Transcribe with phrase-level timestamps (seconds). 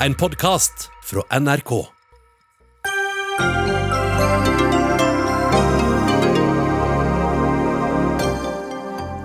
[0.00, 1.70] en podkast fra NRK.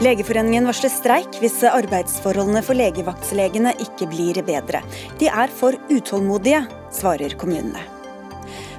[0.02, 4.81] Legeforeningen varsler streik hvis arbeidsforholdene for legevaktslegene ikke blir bedre.
[5.21, 6.63] De er for utålmodige,
[6.96, 7.90] svarer kommunene.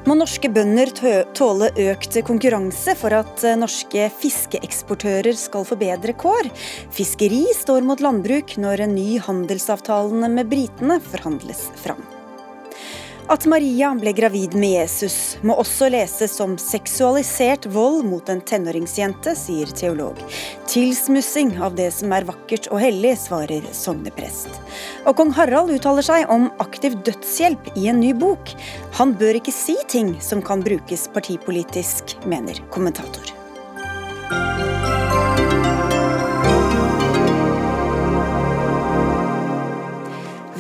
[0.03, 0.91] Må norske bønder
[1.39, 6.49] tåle økt konkurranse for at norske fiskeeksportører skal få bedre kår?
[6.91, 12.03] Fiskeri står mot landbruk når en ny handelsavtale med britene forhandles fram.
[13.31, 19.35] At Maria ble gravid med Jesus må også leses som seksualisert vold mot en tenåringsjente,
[19.39, 20.19] sier teolog.
[20.71, 24.51] Tilsmussing av det som er vakkert og hellig, svarer sogneprest.
[25.07, 28.57] Og kong Harald uttaler seg om aktiv dødshjelp i en ny bok.
[28.99, 33.37] Han bør ikke si ting som kan brukes partipolitisk, mener kommentator.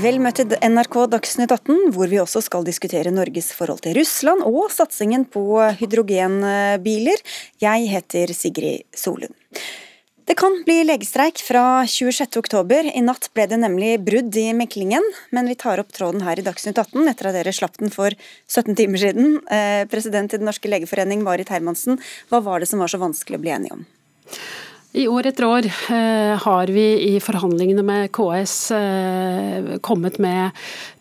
[0.03, 4.43] Vel møtt til NRK Dagsnytt 18, hvor vi også skal diskutere Norges forhold til Russland
[4.49, 5.45] og satsingen på
[5.79, 7.23] hydrogenbiler.
[7.63, 9.37] Jeg heter Sigrid Solund.
[10.27, 12.91] Det kan bli legestreik fra 26.10.
[12.99, 16.47] I natt ble det nemlig brudd i meklingen, men vi tar opp tråden her i
[16.49, 18.17] Dagsnytt 18 etter at dere slapp den for
[18.51, 19.39] 17 timer siden.
[19.55, 23.39] Eh, president i Den norske legeforening, Marit Hermansen, hva var det som var så vanskelig
[23.39, 23.87] å bli enige om?
[24.93, 30.51] I år etter år eh, har vi i forhandlingene med KS eh, kommet med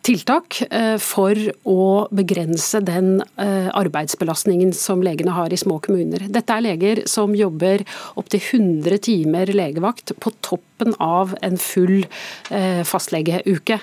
[0.06, 1.38] tiltak eh, for
[1.70, 6.26] å begrense den eh, arbeidsbelastningen som legene har i små kommuner.
[6.32, 7.86] Dette er leger som jobber
[8.20, 12.02] opptil 100 timer legevakt på toppen av en full
[12.50, 13.78] eh, fastlegeuke.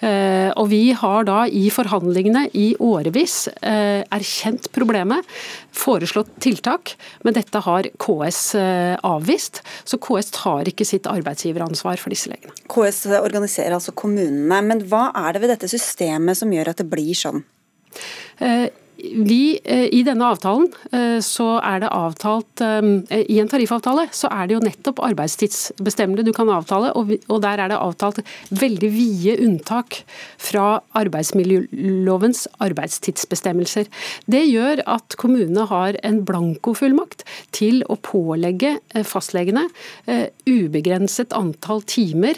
[0.00, 5.26] Og Vi har da i forhandlingene i årevis erkjent problemet,
[5.76, 8.40] foreslått tiltak, men dette har KS
[9.06, 9.60] avvist.
[9.84, 12.54] Så KS tar ikke sitt arbeidsgiveransvar for disse legene.
[12.72, 16.88] KS organiserer altså kommunene, men hva er det ved dette systemet som gjør at det
[16.88, 17.42] blir sånn?
[18.38, 18.68] Eh,
[19.00, 24.48] vi, eh, I denne avtalen eh, så er det avtalt I en tariffavtale så er
[24.48, 28.20] det jo nettopp arbeidstidsbestemmende du kan avtale, og der er det avtalt
[28.52, 30.02] veldig vide unntak
[30.36, 33.88] fra arbeidsmiljølovens arbeidstidsbestemmelser.
[34.28, 37.24] Det gjør at kommunene har en blankofullmakt
[37.56, 38.76] til å pålegge
[39.08, 39.64] fastlegene
[40.44, 42.36] ubegrenset antall timer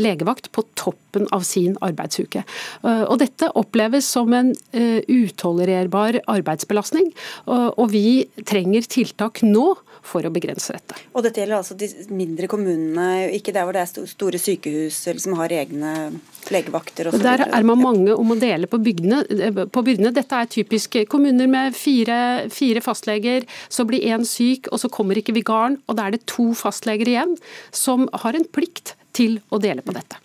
[0.00, 2.44] legevakt på toppen av sin arbeidsuke.
[2.84, 4.52] Og Dette oppleves som en
[5.08, 7.10] utolererbar arbeidsbelastning.
[7.48, 9.70] Og vi trenger tiltak nå
[10.08, 10.96] for å begrense dette.
[11.12, 15.20] Og Dette gjelder altså de mindre kommunene, ikke der hvor det er store sykehus eller
[15.20, 15.94] som har egne
[16.52, 17.10] legevakter?
[17.12, 19.24] Og der er man mange om å dele på, bygdene,
[19.72, 20.14] på byrdene.
[20.16, 25.18] Dette er typisk kommuner med fire, fire fastleger, så blir én syk, og så kommer
[25.18, 25.80] ikke vigaren.
[25.88, 27.36] Og da er det to fastleger igjen
[27.74, 30.18] som har en plikt til å dele på dette.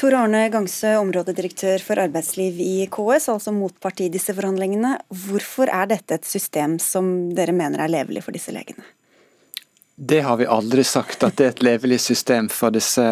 [0.00, 4.96] Tor Arne Gangse, områdedirektør for arbeidsliv i KS, altså motpart i disse forhandlingene.
[5.26, 8.82] Hvorfor er dette et system som dere mener er levelig for disse legene?
[9.94, 13.04] Det har vi aldri sagt, at det er et levelig system for disse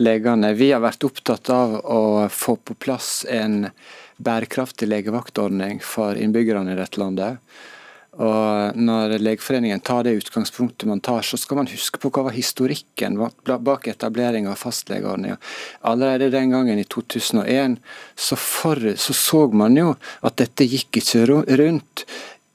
[0.00, 0.54] legene.
[0.56, 2.00] Vi har vært opptatt av å
[2.32, 3.66] få på plass en
[4.22, 7.42] bærekraftig legevaktordning for innbyggerne i dette landet.
[8.20, 12.36] Og Når Legeforeningen tar det utgangspunktet man tar, så skal man huske på hva var
[12.36, 15.38] historikken bak etablering av fastlegeordninga.
[15.80, 17.78] Allerede den gangen, i 2001,
[18.14, 22.04] så, for, så så man jo at dette gikk ikke rundt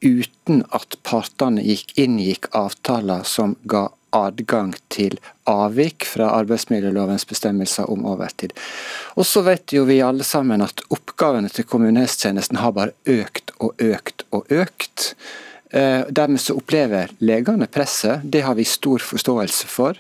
[0.05, 8.05] uten at partene gikk, inngikk avtaler som ga adgang til avvik fra arbeidsmiljølovens bestemmelser om
[8.09, 8.53] overtid.
[9.15, 13.75] Og så vet jo vi alle sammen at oppgavene til kommunehelsetjenesten har bare økt og
[13.81, 15.13] økt og økt.
[15.69, 19.97] Eh, dermed så opplever legene presset, det har vi stor forståelse for.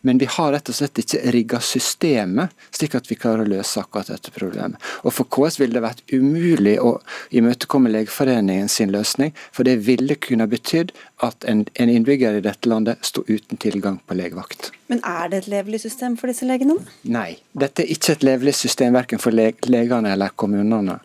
[0.00, 3.82] Men vi har rett og slett ikke rigga systemet slik at vi klarer å løse
[3.82, 4.80] akkurat dette problemet.
[5.04, 6.96] Og For KS ville det vært umulig å
[7.36, 10.94] imøtekomme Legeforeningen sin løsning, for det ville kunne betydd
[11.26, 14.72] at en, en innbygger i dette landet sto uten tilgang på legevakt.
[14.90, 16.80] Men er det et levelig system for disse legene?
[17.04, 20.98] Nei, dette er ikke et levelig system verken for legene eller kommunene.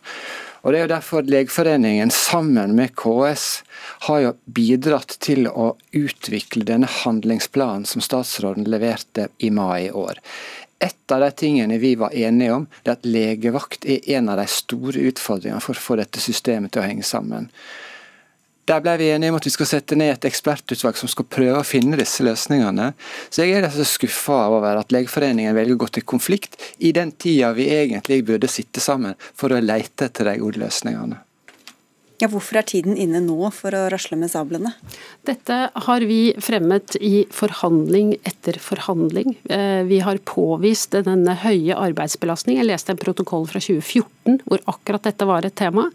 [0.66, 3.44] Og Det er jo derfor Legeforeningen sammen med KS
[4.08, 10.18] har jo bidratt til å utvikle denne handlingsplanen som statsråden leverte i mai i år.
[10.82, 14.48] Et av de tingene vi var enige om, er at legevakt er en av de
[14.50, 17.52] store utfordringene for å få dette systemet til å henge sammen.
[18.66, 21.60] Der ble vi enige om at vi skal sette ned et ekspertutvalg som skal prøve
[21.60, 22.94] å finne disse løsningene.
[23.30, 27.14] Så jeg er så skuffa over at Legeforeningen velger å gå til konflikt i den
[27.14, 31.22] tida vi egentlig burde sitte sammen for å lete etter de gode løsningene.
[32.22, 34.72] Ja, Hvorfor er tiden inne nå for å rasle med sablene?
[35.28, 39.34] Dette har vi fremmet i forhandling etter forhandling.
[39.52, 42.62] Eh, vi har påvist denne høye arbeidsbelastningen.
[42.62, 45.90] Jeg leste en protokoll fra 2014 hvor akkurat dette var et tema.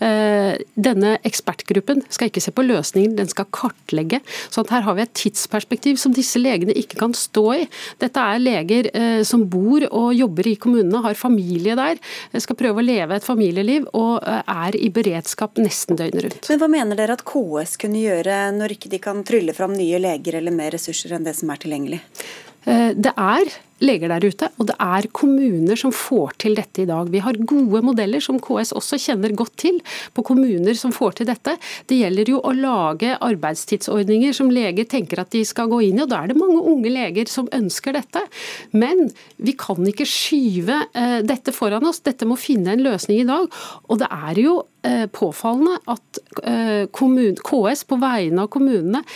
[0.00, 4.22] Eh, denne ekspertgruppen skal ikke se på løsningen, den skal kartlegge.
[4.48, 7.68] Så her har vi et tidsperspektiv som disse legene ikke kan stå i.
[8.00, 12.00] Dette er leger eh, som bor og jobber i kommunene, har familie der,
[12.40, 16.50] skal prøve å leve et familieliv og er i beredskap nesten døgnet rundt.
[16.50, 20.00] Men Hva mener dere at KS kunne gjøre når ikke de kan trylle fram nye
[20.02, 22.02] leger eller mer ressurser enn det som er tilgjengelig?
[22.66, 26.88] Eh, det er leger der ute, og det er kommuner som får til dette i
[26.88, 27.10] dag.
[27.12, 29.78] Vi har gode modeller som KS også kjenner godt til,
[30.16, 31.54] på kommuner som får til dette.
[31.86, 36.04] Det gjelder jo å lage arbeidstidsordninger som leger tenker at de skal gå inn i,
[36.04, 38.24] og da er det mange unge leger som ønsker dette.
[38.74, 43.28] Men vi kan ikke skyve eh, dette foran oss, dette må finne en løsning i
[43.30, 43.46] dag.
[43.86, 46.24] Og det er jo eh, påfallende at
[46.98, 49.06] KS på vegne av kommunene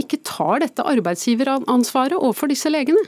[0.00, 3.02] ikke tar dette arbeidsgiveransvaret overfor disse legene.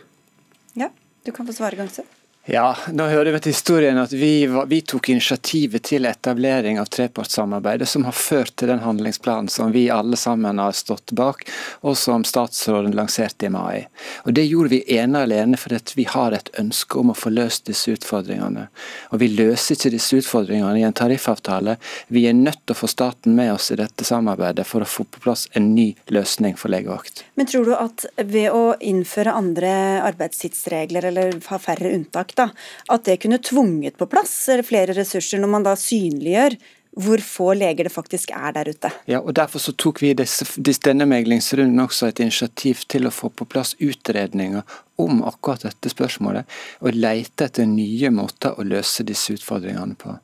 [0.78, 0.90] Ja,
[1.26, 2.04] du kan få svare, Gangse.
[2.50, 7.84] Ja, nå hører vi til historien at vi, vi, tok initiativet til etablering av trepartssamarbeidet,
[7.88, 11.44] som har ført til den handlingsplanen som vi alle sammen har stått bak,
[11.84, 13.84] og som statsråden lanserte i mai.
[14.24, 17.34] Og Det gjorde vi ene og alene fordi vi har et ønske om å få
[17.34, 18.64] løst disse utfordringene.
[19.12, 21.76] Og Vi løser ikke disse utfordringene i en tariffavtale.
[22.08, 25.04] Vi er nødt til å få staten med oss i dette samarbeidet for å få
[25.04, 27.26] på plass en ny løsning for legevakt.
[27.36, 29.76] Men tror du at ved å innføre andre
[30.08, 32.48] arbeidstidsregler eller ha færre unntak, da,
[32.88, 34.34] at det kunne tvunget på plass
[34.66, 36.58] flere ressurser, når man da synliggjør
[36.98, 38.90] hvor få leger det faktisk er der ute.
[39.06, 43.30] Ja, og Derfor så tok vi i denne meglingsrunden også et initiativ til å få
[43.30, 44.64] på plass utredninger
[44.98, 46.48] om akkurat dette spørsmålet,
[46.82, 50.16] og lete etter nye måter å løse disse utfordringene på.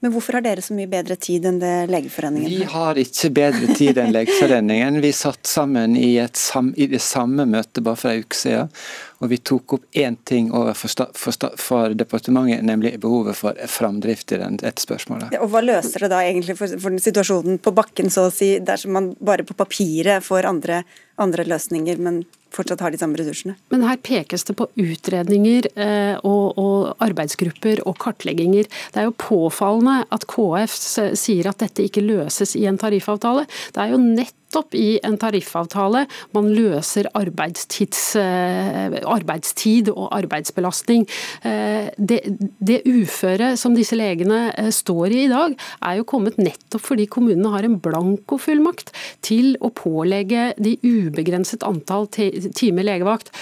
[0.00, 2.58] Men hvorfor har dere så mye bedre tid enn det Legeforeningen har?
[2.58, 5.00] Vi har ikke bedre tid enn Legeforeningen.
[5.02, 8.70] Vi satt sammen i, sam, i det samme møtet bare for en uke siden
[9.18, 14.38] og vi tok opp én ting overfor for, for, departementet, nemlig behovet for framdrift i
[14.38, 15.34] den, dette spørsmålet.
[15.34, 18.54] Ja, og Hva løser det da egentlig for, for situasjonen på bakken, så å si,
[18.62, 20.84] dersom man bare på papiret får andre,
[21.22, 22.22] andre løsninger, men
[22.54, 23.56] fortsatt har de samme ressursene?
[23.72, 28.68] Men her pekes det på utredninger eh, og, og, arbeidsgrupper og kartlegginger.
[28.94, 30.74] Det er jo påfallende at KF
[31.18, 33.46] sier at dette ikke løses i en tariffavtale.
[33.74, 41.06] Det er jo nett nettopp i en tariffavtale man løser eh, arbeidstid og arbeidsbelastning.
[41.42, 42.20] Eh, det,
[42.58, 47.06] det uføre som disse legene eh, står i i dag, er jo kommet nettopp fordi
[47.06, 53.32] kommunene har en blankofullmakt til å pålegge de ubegrenset antall timer legevakt.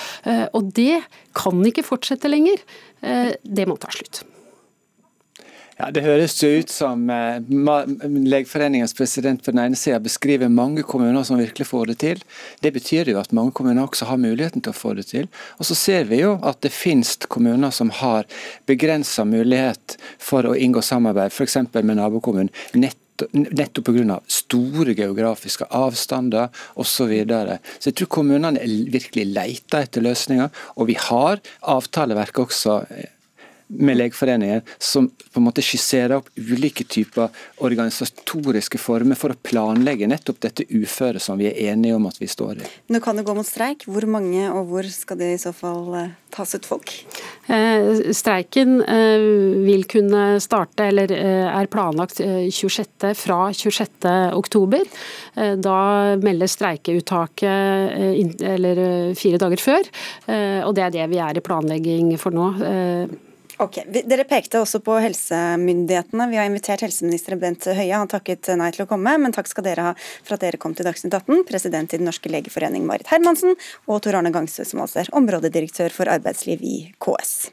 [0.56, 1.02] Og det
[1.36, 2.58] kan ikke fortsette lenger.
[3.42, 4.24] Det må ta slutt.
[5.76, 7.36] Ja, Det høres jo ut som eh,
[8.08, 12.22] Legeforeningens president på den ene sida beskriver mange kommuner som virkelig får det til.
[12.64, 15.28] Det betyr jo at mange kommuner også har muligheten til å få det til.
[15.60, 18.24] Og så ser vi jo at det finnes kommuner som har
[18.68, 21.60] begrensa mulighet for å inngå samarbeid, f.eks.
[21.76, 22.54] med nabokommunen.
[22.80, 23.02] Nett
[23.32, 24.18] nettopp pga.
[24.28, 26.96] store geografiske avstander osv.
[26.96, 27.58] Så, videre.
[27.78, 28.60] så jeg tror kommunene
[28.92, 30.50] virkelig leter etter løsninger.
[30.76, 33.12] Og vi har avtaleverk også eh,
[33.66, 37.32] med Legeforeningen, som på en måte skisserer opp ulike typer
[37.66, 42.28] organisatoriske former for å planlegge nettopp dette uføret som vi er enige om at vi
[42.30, 42.70] står i.
[42.94, 43.88] Nå kan det gå mot streik.
[43.90, 46.92] Hvor mange og hvor skal det i så fall eh, tas ut folk?
[47.50, 49.26] Eh, streiken eh,
[49.66, 53.10] vil kunne starte, eller eh, er planlagt 26.
[53.10, 54.08] Eh, fra 26.
[54.36, 54.86] oktober.
[55.34, 55.78] Eh, da
[56.22, 59.88] meldes streikeuttaket eller fire dager før,
[60.66, 62.48] og det er det vi er i planlegging for nå.
[63.56, 66.26] Ok, Dere pekte også på helsemyndighetene.
[66.28, 67.94] Vi har invitert helseminister Bent Høie.
[67.96, 70.76] Han takket nei til å komme, men takk skal dere ha for at dere kom
[70.76, 71.46] til Dagsnytt 18.
[71.48, 73.56] President i Den norske legeforening Marit Hermansen,
[73.88, 77.48] og Tor Arne Gangsø, som altså er områdedirektør for arbeidsliv i KS.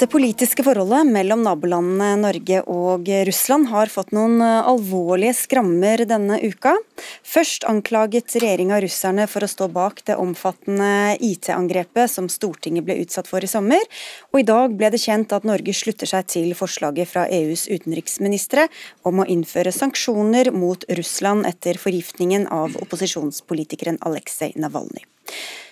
[0.00, 6.38] Det politiske forholdet mellom nabolandene Norge og Russland har fått noen eh, alvorlige skrammer denne
[6.40, 6.72] uka.
[7.20, 13.28] Først anklaget regjeringa russerne for å stå bak det omfattende IT-angrepet som Stortinget ble utsatt
[13.28, 13.84] for i sommer,
[14.32, 18.70] og i dag ble det kjent at Norge slutter seg til forslaget fra EUs utenriksministre
[19.04, 25.04] om å innføre sanksjoner mot Russland etter forgiftningen av opposisjonspolitikeren Aleksej Navalnyj.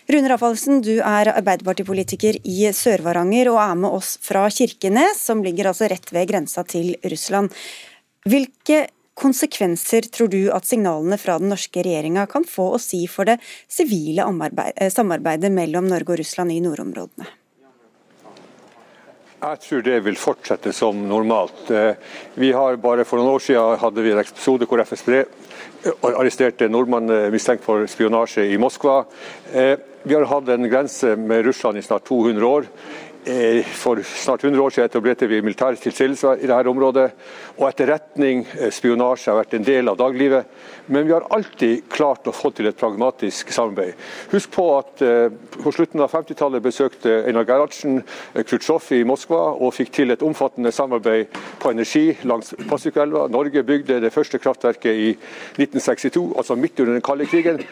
[0.09, 5.69] Rune Raffaldsen, du er Arbeiderpartipolitiker i Sør-Varanger og er med oss fra Kirkenes, som ligger
[5.69, 7.53] altså rett ved grensa til Russland.
[8.25, 8.87] Hvilke
[9.21, 13.37] konsekvenser tror du at signalene fra den norske regjeringa kan få å si for det
[13.69, 14.25] sivile
[14.95, 17.29] samarbeidet mellom Norge og Russland i nordområdene?
[19.39, 21.69] Jeg tror det vil fortsette som normalt.
[21.71, 21.95] Eh,
[22.35, 26.67] vi har bare For noen år siden hadde vi en episode hvor FSB eh, arresterte
[26.67, 29.05] en nordmann eh, mistenkt for spionasje i Moskva.
[30.03, 32.67] Vi har hatt en grense med Russland i snart 200 år.
[33.25, 37.11] Eh, for snart 100 år siden etablerte vi militære tilstedeværelse i dette området.
[37.59, 40.45] og Etterretning, eh, spionasje har vært en del av daglivet.
[40.87, 43.95] Men vi har alltid klart å få til et pragmatisk samarbeid.
[44.31, 45.29] Husk på at eh,
[45.63, 50.73] på slutten av 50-tallet besøkte Einar Gerhardsen Khrusjtsjov i Moskva og fikk til et omfattende
[50.73, 51.27] samarbeid
[51.59, 53.29] på energi langs Pasvikelva.
[53.29, 55.11] Norge bygde det første kraftverket i
[55.59, 57.67] 1962, altså midt under den kalde krigen.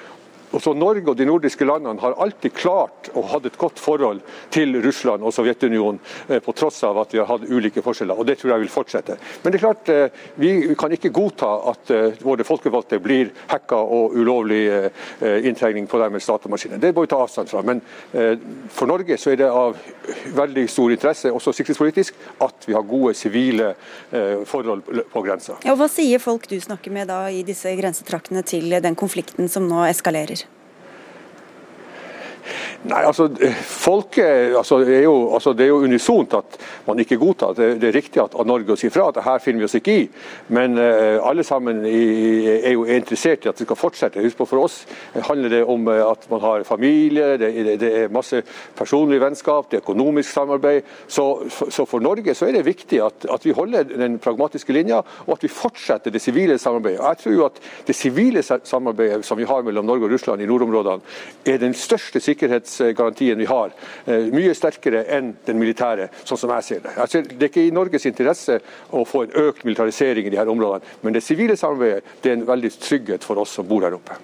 [0.55, 4.23] Også Norge og de nordiske landene har alltid klart å ha et godt forhold
[4.55, 5.99] til Russland og Sovjetunionen,
[6.29, 8.19] eh, på tross av at vi har hatt ulike forskjeller.
[8.19, 9.17] og Det tror jeg vil fortsette.
[9.43, 13.77] Men det er klart, eh, vi kan ikke godta at eh, våre folkevalgte blir hacka
[13.77, 16.79] og ulovlig inntrengning på deres datamaskiner.
[16.79, 17.63] Det må vi ta avstand fra.
[17.63, 17.81] Men
[18.69, 19.77] for Norge så er det av
[20.35, 23.75] veldig stor interesse, også sikkerhetspolitisk, at vi har gode sivile
[24.45, 25.59] forhold på grensa.
[25.65, 29.69] Ja, hva sier folk du snakker med da i disse grensetraktene til den konflikten som
[29.69, 30.46] nå eskalerer?
[32.87, 33.29] Nei, altså,
[33.67, 37.55] folket, altså, det, er jo, altså, det er jo unisont at man ikke godtar.
[37.57, 40.05] Det, det er riktig at, Norge sier fra at her finner vi oss ikke i.
[40.55, 42.03] Men uh, alle sammen i,
[42.61, 44.23] er jo interessert i at det skal fortsette.
[44.23, 44.77] Husk på For oss
[45.27, 47.51] handler det om uh, at man har familie, det,
[47.83, 48.43] det, er masse
[48.79, 50.87] personlig vennskap, det er økonomisk samarbeid.
[51.09, 55.03] Så, så, for Norge så er det viktig at, at, vi holder den pragmatiske linja,
[55.27, 57.03] og at vi fortsetter det sivile samarbeidet.
[57.03, 60.49] Jeg tror jo at det sivile samarbeidet som vi har mellom Norge og Russland i
[60.49, 61.03] nordområdene,
[61.47, 63.73] er den største sikkerhets sikkerhetsgarantien vi har,
[64.07, 66.97] eh, mye sterkere enn den militære, sånn som jeg ser det.
[66.97, 68.61] Jeg ser, det er ikke i Norges interesse
[68.93, 72.47] å få en økt militarisering i disse områdene, men det sivile samarbeidet det er en
[72.47, 74.17] veldig trygghet for oss som bor her oppe.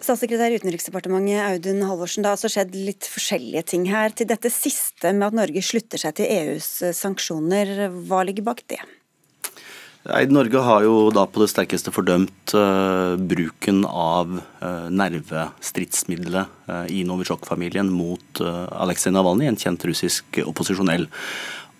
[0.00, 4.10] Statssekretær i Utenriksdepartementet Audun Halvorsen, det har altså skjedd litt forskjellige ting her.
[4.14, 8.78] Til dette siste med at Norge slutter seg til EUs sanksjoner, hva ligger bak det?
[10.06, 17.02] Norge har jo da på det sterkeste fordømt uh, bruken av uh, nervestridsmiddelet uh, i
[17.08, 21.08] Novitsjok-familien mot uh, Aleksej Navalnyj, en kjent russisk opposisjonell.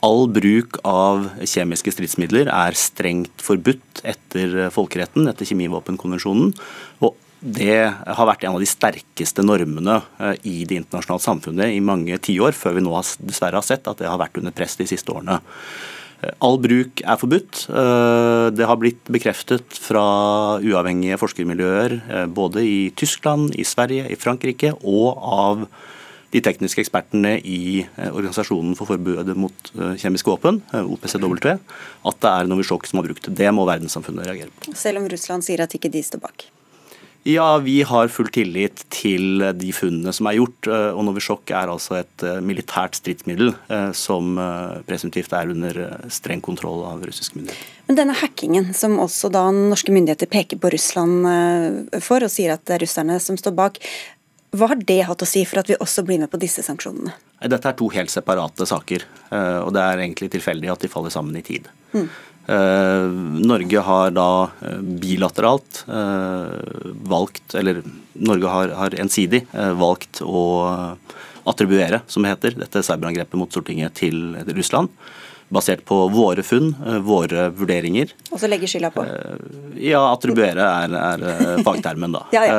[0.07, 6.53] All bruk av kjemiske stridsmidler er strengt forbudt etter folkeretten, etter kjemivåpenkonvensjonen.
[7.07, 10.01] Og det har vært en av de sterkeste normene
[10.43, 14.09] i det internasjonale samfunnet i mange tiår, før vi nå dessverre har sett at det
[14.11, 15.39] har vært under press de siste årene.
[16.41, 17.67] All bruk er forbudt.
[17.69, 20.07] Eh, det har blitt bekreftet fra
[20.65, 25.67] uavhengige forskermiljøer eh, både i Tyskland, i Sverige, i Frankrike og av
[26.33, 32.51] de tekniske ekspertene i eh, Organisasjonen for forbudet mot kjemiske våpen, OPCW, at det er
[32.51, 33.37] Novisjok som har brukt det.
[33.45, 34.77] Det må verdenssamfunnet reagere på.
[34.77, 36.49] Selv om Russland sier at ikke de står bak?
[37.29, 40.69] Ja, vi har full tillit til de funnene som er gjort.
[40.71, 44.39] Eh, og Novisjok er altså et eh, militært stridsmiddel eh, som
[44.87, 45.81] presumptivt er under
[46.13, 47.73] streng kontroll av russiske myndigheter.
[47.89, 51.27] Men denne hackingen, som også da norske myndigheter peker på Russland
[52.03, 53.83] for, og sier at det er russerne som står bak,
[54.55, 57.15] hva har det hatt å si for at vi også blir med på disse sanksjonene?
[57.43, 59.03] Dette er to helt separate saker,
[59.67, 61.67] og det er egentlig tilfeldig at de faller sammen i tid.
[61.93, 62.07] Mm.
[62.47, 63.07] Eh,
[63.43, 66.45] Norge har da eh, bilateralt eh,
[67.03, 69.43] valgt, eller Norge har, har ensidig
[69.77, 70.43] valgt å
[71.47, 74.95] attribuere, som det heter, dette cyberangrepet mot Stortinget til Russland
[75.53, 76.73] basert på våre funn,
[77.07, 78.11] våre vurderinger.
[78.35, 79.05] Og så legge skylda på?
[79.79, 82.25] Ja, attribuere er, er fagtermen, da.
[82.35, 82.57] ja, ja.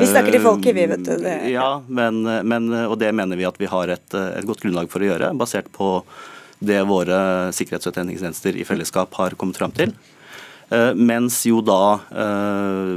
[0.00, 1.12] Vi snakker til folket, vi, vet du.
[1.20, 1.34] Det.
[1.52, 5.04] Ja, men, men, og det mener vi at vi har et, et godt grunnlag for
[5.04, 5.98] å gjøre, basert på
[6.58, 7.18] det våre
[7.54, 9.94] sikkerhets- og etterretningstjenester i fellesskap har kommet fram til.
[10.68, 12.94] Eh, mens jo da eh,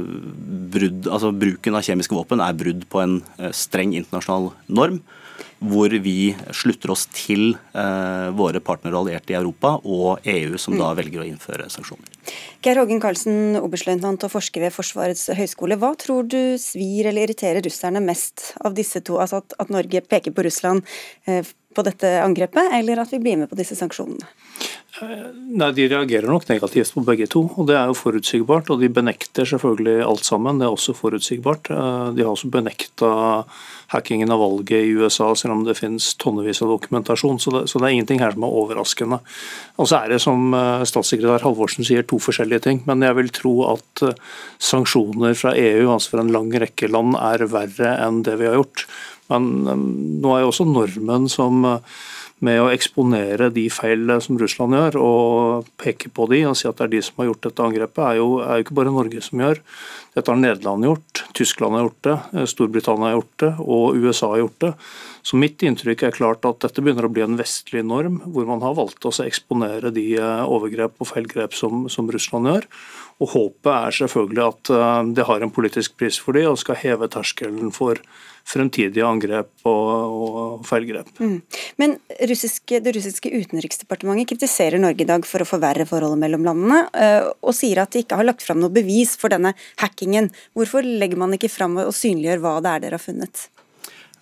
[0.74, 5.00] brudd, altså bruken av kjemiske våpen er brudd på en eh, streng internasjonal norm,
[5.62, 7.52] hvor vi slutter oss til
[8.34, 10.96] våre partnere og allierte i Europa og EU, som da mm.
[10.98, 12.08] velger å innføre sanksjoner.
[12.66, 15.78] Geir Hågen Karlsen, oberstløytnant og forsker ved Forsvarets høgskole.
[15.78, 20.02] Hva tror du svir eller irriterer russerne mest av disse to, altså at, at Norge
[20.02, 20.82] peker på Russland
[21.74, 24.28] på dette angrepet, eller at vi blir med på disse sanksjonene?
[25.02, 28.68] Nei, De reagerer nok negativt på begge to, og det er jo forutsigbart.
[28.70, 31.70] Og de benekter selvfølgelig alt sammen, det er også forutsigbart.
[31.72, 33.12] Eh, de har også benekta
[33.92, 37.40] hackingen av valget i USA, selv om det finnes tonnevis av dokumentasjon.
[37.42, 39.18] Så det, så det, er ingenting her som er overraskende.
[39.80, 42.82] Og så er det, som eh, statssekretær Halvorsen sier, to forskjellige ting.
[42.88, 44.20] Men jeg vil tro at eh,
[44.62, 48.60] sanksjoner fra EU, altså fra en lang rekke land, er verre enn det vi har
[48.60, 48.86] gjort.
[49.32, 51.64] Men nå er jo også normen som
[52.42, 56.80] med å eksponere de feil som Russland gjør, og peke på de og si at
[56.80, 59.22] det er de som har gjort dette angrepet, er jo, er jo ikke bare Norge
[59.22, 59.60] som gjør.
[60.16, 64.32] Dette har Nederland gjort, Tyskland har gjort det, eh, Storbritannia har gjort det, og USA
[64.32, 64.72] har gjort det.
[65.22, 68.64] Så mitt inntrykk er klart at dette begynner å bli en vestlig norm, hvor man
[68.66, 72.68] har valgt å eksponere de eh, overgrep og feilgrep som, som Russland gjør.
[73.22, 76.82] Og Håpet er selvfølgelig at eh, det har en politisk pris for de, og skal
[76.82, 78.02] heve terskelen for
[78.48, 79.86] fremtidige angrep og,
[80.26, 81.10] og feilgrep.
[81.22, 81.38] Mm.
[81.80, 81.96] Men
[82.30, 87.30] russiske, det russiske utenriksdepartementet kritiserer Norge i dag for å forverre forholdet mellom landene, eh,
[87.40, 90.30] og sier at de ikke har lagt fram noe bevis for denne hackingen.
[90.58, 93.46] Hvorfor legger man ikke fram og synliggjør hva det er dere har funnet?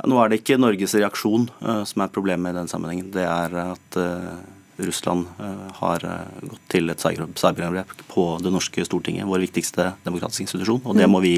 [0.01, 3.11] Ja, nå er det ikke Norges reaksjon uh, som er problemet i den sammenhengen.
[3.13, 4.41] Det er at uh,
[4.87, 6.05] Russland uh, har
[6.43, 11.15] gått til et cyberangrep på det norske Stortinget, vår viktigste demokratiske institusjon, og det mm.
[11.15, 11.35] må vi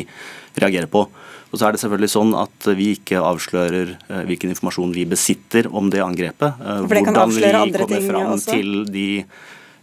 [0.58, 1.06] reagere på.
[1.52, 5.68] Og så er det selvfølgelig sånn at vi ikke avslører uh, hvilken informasjon vi besitter
[5.68, 6.62] om det angrepet.
[6.86, 9.08] Hvordan vi kommer fram til, de,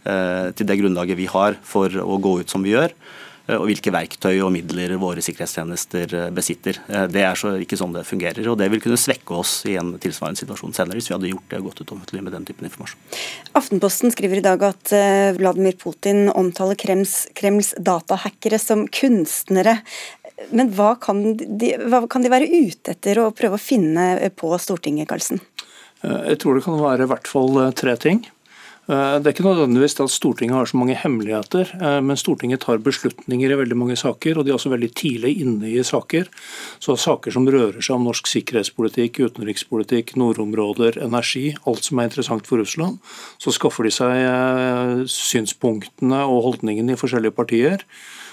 [0.02, 2.94] til, det grunnlaget vi har for å gå ut som vi gjør.
[3.56, 6.78] Og hvilke verktøy og midler våre sikkerhetstjenester besitter.
[7.10, 8.46] Det er så ikke sånn det fungerer.
[8.50, 11.50] og Det vil kunne svekke oss i en tilsvarende situasjon senere, hvis vi hadde gjort
[11.50, 13.00] det gått ut offentlig med den typen informasjon.
[13.58, 14.94] Aftenposten skriver i dag at
[15.40, 19.80] Vladimir Putin omtaler Kremls, Kremls datahackere som kunstnere.
[20.48, 24.52] Men hva kan, de, hva kan de være ute etter å prøve å finne på
[24.62, 25.42] Stortinget, Karlsen?
[26.00, 28.22] Eh, jeg tror det kan være i hvert fall eh, tre ting.
[28.90, 31.70] Eh, det er ikke nødvendigvis at Stortinget har så mange hemmeligheter,
[32.02, 35.70] men Stortinget tar beslutninger i veldig mange saker, og de er også veldig tidlig inne
[35.70, 36.26] i saker.
[36.82, 42.50] Så saker som rører seg om norsk sikkerhetspolitikk, utenrikspolitikk, nordområder, energi, alt som er interessant
[42.50, 42.98] for Russland,
[43.38, 47.86] så skaffer de seg synspunktene og holdningene i forskjellige partier.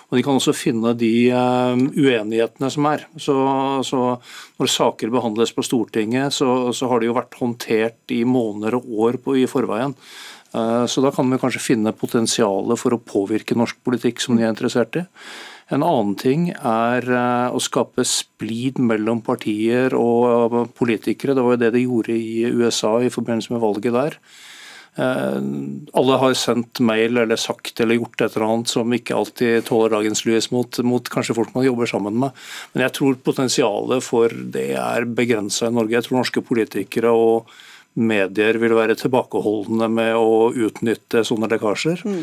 [0.08, 3.04] Og de kan også finne de uenighetene som er.
[3.20, 3.36] Så,
[3.84, 4.04] så,
[4.58, 8.88] Når saker behandles på Stortinget, så, så, har de jo vært håndtert i måneder og
[9.08, 9.96] år på, i forveien.
[10.56, 14.46] Uh, så da kan vi kanskje finne potensialet for å påvirke norsk politikk som de
[14.46, 15.06] er interessert i.
[15.76, 21.36] En annen ting er uh, å skape splid mellom partier og politikere.
[21.36, 24.22] Det var jo det de gjorde i USA i forbindelse med valget der.
[24.98, 25.42] Eh,
[25.94, 29.94] alle har sendt mail eller sagt eller gjort et eller annet som ikke alltid tåler
[29.94, 32.46] dagens lys mot, mot, kanskje folk man jobber sammen med.
[32.74, 36.00] Men jeg tror potensialet for det er begrensa i Norge.
[36.00, 37.54] Jeg tror norske politikere og
[37.98, 42.06] medier vil være tilbakeholdne med å utnytte sånne lekkasjer.
[42.06, 42.22] Mm.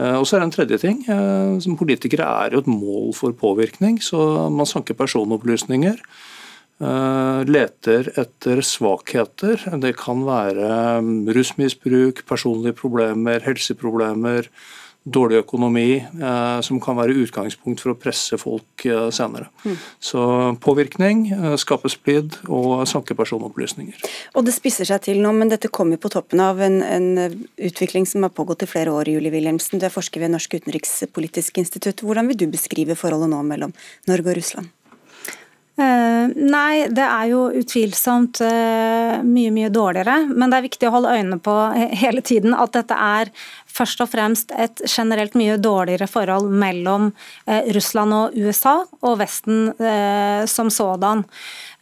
[0.00, 1.00] Eh, og så er det en tredje ting.
[1.06, 6.00] Eh, som Politikere er jo et mål for påvirkning, så man sanker personopplysninger.
[6.82, 9.60] Eh, leter etter svakheter.
[9.82, 10.70] Det kan være
[11.04, 14.48] mm, rusmisbruk, personlige problemer, helseproblemer,
[15.04, 19.48] dårlig økonomi, eh, som kan være utgangspunkt for å presse folk eh, senere.
[19.64, 19.78] Mm.
[20.00, 20.24] Så
[20.62, 21.24] påvirkning,
[21.58, 23.98] skape splid og sanke personopplysninger.
[24.36, 28.06] Og Det spisser seg til nå, men dette kommer på toppen av en, en utvikling
[28.08, 29.10] som har pågått i flere år.
[29.12, 32.04] Julie Wilhelmsen, du er forsker ved Norsk utenrikspolitisk institutt.
[32.06, 33.74] Hvordan vil du beskrive forholdet nå mellom
[34.10, 34.70] Norge og Russland?
[35.72, 40.18] Uh, nei, det er jo utvilsomt uh, mye mye dårligere.
[40.28, 41.54] Men det er viktig å holde øynene på
[41.96, 43.32] hele tiden at dette er
[43.72, 47.08] først og fremst et generelt mye dårligere forhold mellom
[47.48, 49.72] uh, Russland og USA og Vesten
[50.50, 51.24] som sådan.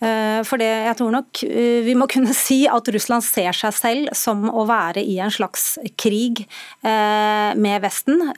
[0.01, 3.75] Eh, for det, jeg tror nok eh, vi må kunne si at Russland ser seg
[3.77, 8.31] selv som å være i en slags krig eh, med Vesten.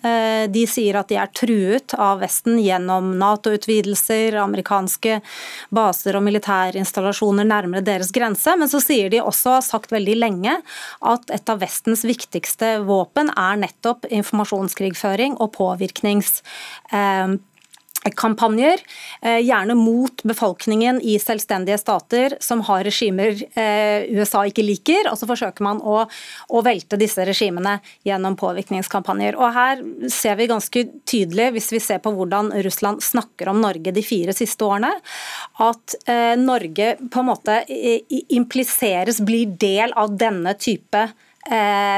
[0.52, 5.20] De sier at de er truet av Vesten gjennom Nato-utvidelser, amerikanske
[5.74, 10.56] baser og militærinstallasjoner nærmere deres grense, men så sier de også, har sagt veldig lenge,
[11.12, 16.40] at et av Vestens viktigste våpen er nettopp informasjonskrigføring og påvirknings
[18.10, 18.80] kampanjer,
[19.22, 25.18] eh, gjerne mot befolkningen i selvstendige stater som har regimer eh, USA ikke liker, og
[25.18, 26.02] så forsøker man å,
[26.48, 29.38] å, velte disse regimene gjennom påvirkningskampanjer.
[29.38, 33.94] Og Her ser vi ganske tydelig, hvis vi ser på hvordan Russland snakker om Norge
[33.94, 34.92] de fire siste årene,
[35.62, 37.62] at eh, Norge på en måte
[38.32, 41.06] impliseres, blir del av denne type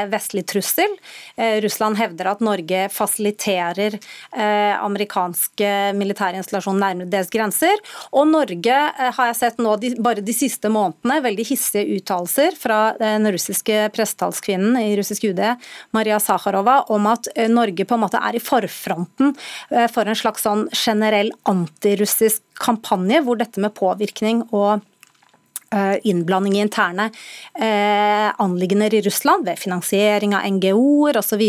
[0.09, 0.95] vestlig trussel.
[1.35, 3.99] Eh, Russland hevder at Norge fasiliterer
[4.35, 7.79] amerikanske amerikanske militærinstallasjoner nærmere deres grenser.
[8.11, 13.27] Og Norge har jeg sett nå bare de siste månedene veldig hissige uttalelser fra den
[13.31, 15.41] russiske prestetalskvinnen i russisk UD,
[15.95, 19.35] Maria Sakharova, om at Norge på en måte er i forfronten
[19.93, 24.94] for en slags sånn generell antirussisk kampanje, hvor dette med påvirkning og Eh,
[26.03, 27.09] innblanding i interne
[27.59, 31.41] eh, anliggender i Russland ved finansiering av NGO-er osv.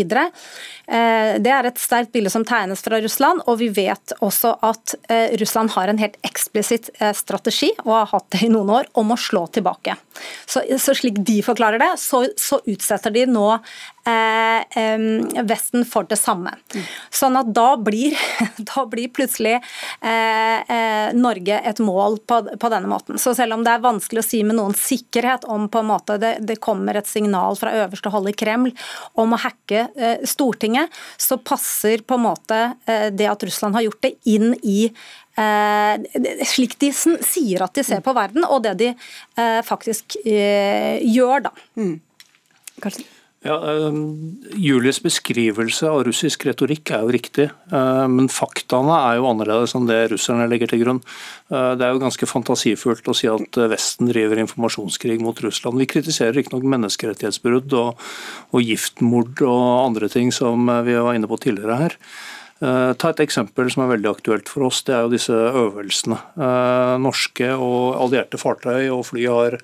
[0.87, 4.95] Eh, det er et sterkt bilde som tegnes fra Russland, og vi vet også at
[5.11, 8.87] eh, Russland har en helt eksplisitt eh, strategi, og har hatt det i noen år,
[8.99, 9.97] om å slå tilbake.
[10.47, 13.59] Så, så slik de forklarer det, så, så utsetter de nå eh,
[14.07, 16.53] Vesten for det samme.
[17.13, 18.15] Sånn at da blir,
[18.69, 23.19] da blir plutselig eh, eh, Norge et mål på, på, denne måten.
[23.21, 26.19] Så selv om det er vanskelig å si med noen sikkerhet om på en måte
[26.21, 28.73] det, det kommer et signal fra øverste hold i Kreml
[29.19, 33.87] om å hacke eh, Stortinget, så passer på en måte eh, det at Russland har
[33.87, 38.77] gjort det, inn i eh, slik de sier at de ser på verden, og det
[38.79, 38.93] de
[39.67, 41.51] faktisk gjør, da.
[41.77, 41.97] Mm.
[42.81, 43.05] Kanskje?
[43.47, 49.27] Ja, ehm, Julies beskrivelse av russisk retorikk er jo riktig, eh, men faktaene er jo
[49.29, 50.99] annerledes enn det russerne legger til grunn.
[51.47, 55.79] Eh, det er jo ganske fantasifullt å si at Vesten driver informasjonskrig mot Russland.
[55.79, 58.03] Vi kritiserer riktignok menneskerettighetsbrudd og,
[58.51, 61.97] og giftmord og andre ting som vi var inne på tidligere her.
[62.59, 64.83] Eh, ta et eksempel som er veldig aktuelt for oss.
[64.83, 66.19] Det er jo disse øvelsene.
[66.99, 69.61] Norske og allierte fartøy og fly har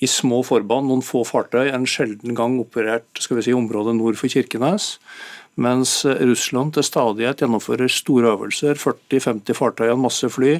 [0.00, 4.16] i små forband, noen få fartøy, en sjelden gang operert skal vi si, området nord
[4.20, 4.94] for Kirkenes.
[5.60, 10.56] Mens Russland til stadighet gjennomfører store øvelser, 40-50 fartøy og masse fly.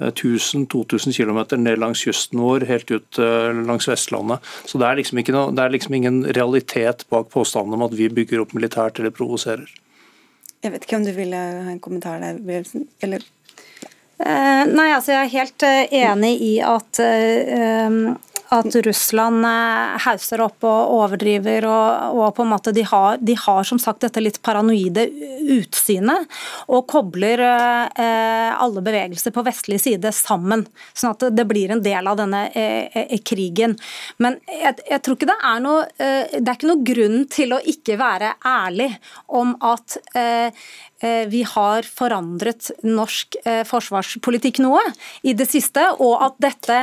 [0.00, 4.42] 1000-2000 km ned langs kysten vår, helt ut eh, langs Vestlandet.
[4.66, 8.08] Så Det er liksom, noe, det er liksom ingen realitet bak påstanden om at vi
[8.08, 9.68] bygger opp militært eller provoserer.
[10.62, 12.86] Jeg vet ikke om du ville ha en kommentar der, Bjørnsen?
[13.02, 13.24] Eller?
[14.22, 18.12] Eh, nei, altså Jeg er helt uh, enig i at uh,
[18.52, 21.66] at Russland eh, hauser opp og overdriver.
[21.68, 25.06] og, og på en måte de har, de har, som sagt dette litt paranoide
[25.56, 26.28] utsynet,
[26.68, 30.66] og kobler eh, alle bevegelser på vestlig side sammen.
[30.92, 33.76] Sånn at det blir en del av denne eh, eh krigen.
[34.22, 37.54] Men jeg, jeg, tror ikke det er noe eh, Det er ikke noe grunn til
[37.54, 38.88] å ikke være ærlig
[39.32, 40.64] om at eh,
[41.02, 43.34] vi har forandret norsk
[43.66, 44.84] forsvarspolitikk noe
[45.26, 46.76] i det siste, og at dette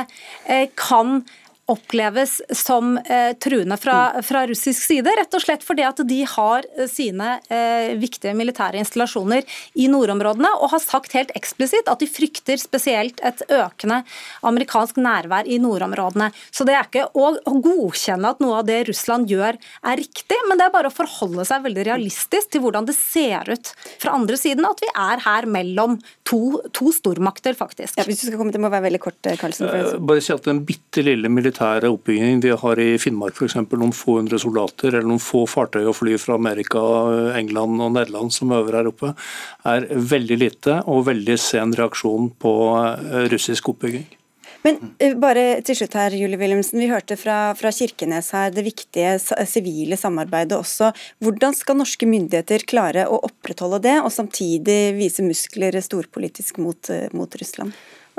[0.76, 1.22] kan
[1.70, 6.66] oppleves som eh, truende fra, fra, russisk side, rett og slett fordi at de har
[6.76, 9.46] eh, sine eh, viktige militære installasjoner
[9.78, 14.02] i nordområdene, og har sagt helt eksplisitt at de frykter spesielt et økende
[14.46, 16.30] amerikansk nærvær i nordområdene.
[16.50, 20.40] Så det er ikke å, å godkjenne at noe av det Russland gjør er riktig,
[20.48, 24.16] men det er bare å forholde seg veldig realistisk til hvordan det ser ut fra
[24.18, 27.98] andre siden, at vi er her mellom to, to stormakter, faktisk.
[27.98, 29.70] Ja, hvis du skal komme til, må være veldig kort, Karlsen.
[30.06, 32.40] Bare si at den bitte lille militære militære oppbygging.
[32.40, 33.54] vi har i Finnmark f.eks.
[33.54, 36.80] noen få hundre soldater eller noen få fartøy og fly fra Amerika,
[37.36, 39.14] England og Nederland som øver her oppe,
[39.64, 44.06] er veldig lite og veldig sen reaksjon på eh, russisk oppbygging.
[44.62, 46.80] Men eh, bare til slutt her, Julie Wilhelmsen.
[46.80, 49.18] Vi hørte fra, fra, Kirkenes her det viktige
[49.48, 50.92] sivile samarbeidet også.
[51.20, 57.08] Hvordan skal norske myndigheter klare å opprettholde det, og samtidig vise muskler storpolitisk mot, eh,
[57.16, 57.76] mot Russland?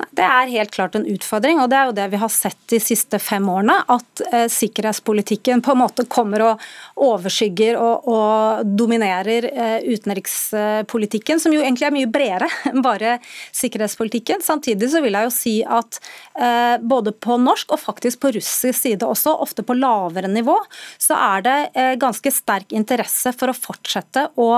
[0.09, 2.79] Det er helt klart en utfordring, og det er jo det vi har sett de
[2.81, 3.77] siste fem årene.
[3.91, 6.65] At eh, sikkerhetspolitikken på en måte kommer og
[7.01, 13.17] overskygger og, og dominerer eh, utenrikspolitikken, som jo egentlig er mye bredere enn bare
[13.57, 14.43] sikkerhetspolitikken.
[14.45, 15.99] Samtidig så vil jeg jo si at
[16.35, 20.57] eh, både på norsk og faktisk på russisk side også, ofte på lavere nivå,
[21.01, 24.49] så er det eh, ganske sterk interesse for å fortsette å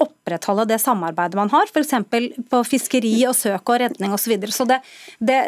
[0.00, 1.94] opprettholde det samarbeidet man har, f.eks.
[2.50, 4.30] på fiskeri og søk og redning osv.
[4.30, 4.54] Så, videre.
[4.54, 4.79] så det,
[5.18, 5.38] det,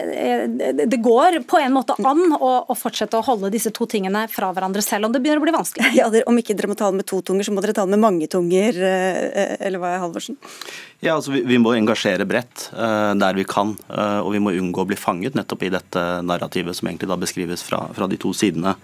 [0.84, 4.52] det, går på en måte an å, å, fortsette å holde disse to tingene fra
[4.54, 5.92] hverandre, selv om det begynner å bli vanskelig.
[5.98, 8.28] Ja, Om ikke dere må tale med to tunger, så må dere tale med mange
[8.30, 10.38] tunger, eh, eller hva er Halvorsen?
[11.02, 14.86] Ja, altså vi, vi, må engasjere bredt der vi kan, og vi må unngå å
[14.86, 18.76] bli fanget nettopp i dette narrativet som egentlig da beskrives fra, fra de to sidene.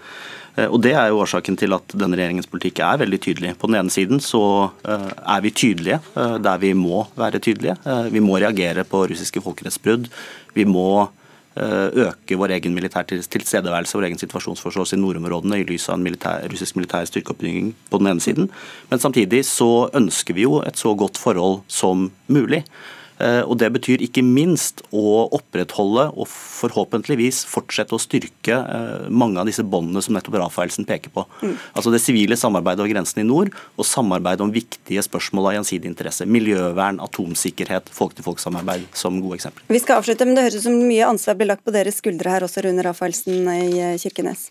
[0.57, 3.53] Uh, og Det er jo årsaken til at denne regjeringens politikk er veldig tydelig.
[3.59, 4.41] På den ene siden så
[4.83, 7.75] er vi tydelige der vi må være tydelige.
[8.11, 10.09] Vi må reagere på russiske folkerettsbrudd.
[10.55, 11.09] Vi må
[11.59, 16.05] Eh, øke vår egen militær tilstedeværelse vår egen situasjonsforståelse i nordområdene i lys av en
[16.05, 18.51] militær, russisk militær styrkeoppbygging på den ene siden.
[18.91, 22.61] Men samtidig så ønsker vi jo et så godt forhold som mulig.
[23.19, 29.41] Eh, og Det betyr ikke minst å opprettholde og forhåpentligvis fortsette å styrke eh, mange
[29.41, 31.25] av disse båndene som nettopp Rafaelsen peker på.
[31.43, 31.55] Mm.
[31.73, 35.91] Altså Det sivile samarbeidet over grensen i nord og samarbeid om viktige spørsmål av gjensidig
[35.91, 36.27] interesse.
[36.29, 39.67] Miljøvern, atomsikkerhet, folk-til-folk-samarbeid som gode eksempler.
[39.67, 42.31] Vi skal avslutte, men Det høres ut som mye ansvar blir lagt på deres skuldre
[42.31, 44.49] her også, Rune Rafaelsen i eh, Kirkenes.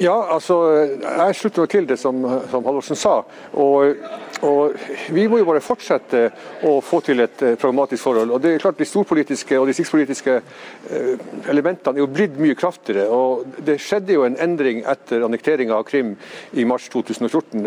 [0.00, 0.56] Ja, altså,
[1.00, 3.22] Jeg slutter til det som, som Halvorsen sa.
[3.52, 3.96] og
[4.44, 4.74] og
[5.14, 6.26] Vi må jo bare fortsette
[6.68, 8.30] å få til et eh, pragmatisk forhold.
[8.30, 13.08] og det er klart De storpolitiske og distriktspolitiske eh, elementene er jo blitt mye kraftigere.
[13.08, 16.14] og Det skjedde jo en endring etter annekteringa av Krim
[16.52, 17.64] i mars 2014.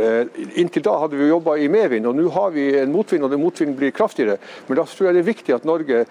[0.61, 3.33] Inntil da hadde vi jo jobba i medvind, og nå har vi en motvind, og
[3.33, 4.37] den motvinden blir kraftigere.
[4.67, 6.05] Men da tror jeg det er viktig at Norge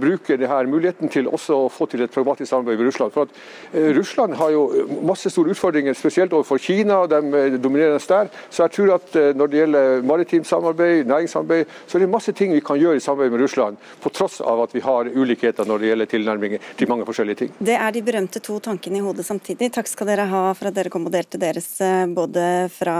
[0.00, 3.14] bruker det her muligheten til også å få til et pragmatisk samarbeid med Russland.
[3.14, 4.66] For at Russland har jo
[5.06, 5.59] masse store utfordringer,
[5.94, 7.02] spesielt overfor Kina.
[7.10, 8.30] De dominerer der.
[8.50, 12.52] Så jeg tror at når det gjelder maritimt samarbeid, næringssamarbeid, så er det masse ting
[12.54, 15.82] vi kan gjøre i samarbeid med Russland, på tross av at vi har ulikheter når
[15.82, 17.52] det gjelder tilnærminger til mange forskjellige ting.
[17.58, 19.70] Det er de berømte to tankene i hodet samtidig.
[19.74, 22.44] Takk skal dere ha for at dere kom og delte deres eh, både
[22.74, 22.96] fra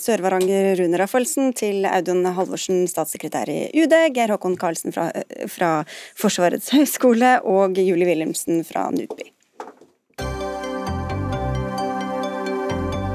[0.00, 5.76] Sør-Varanger, Rune Raffelsen, til Audun Halvorsen, statssekretær i UD, Geir Håkon Karlsen fra, eh, fra
[6.18, 9.33] Forsvarets høgskole og Julie Wilhelmsen fra NUPI.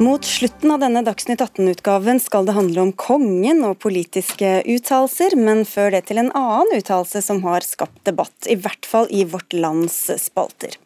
[0.00, 5.64] Mot slutten av denne Dagsnytt 18-utgaven skal det handle om kongen og politiske uttalelser, men
[5.66, 9.56] før det til en annen uttalelse som har skapt debatt, i hvert fall i Vårt
[9.58, 10.76] Lands spalter.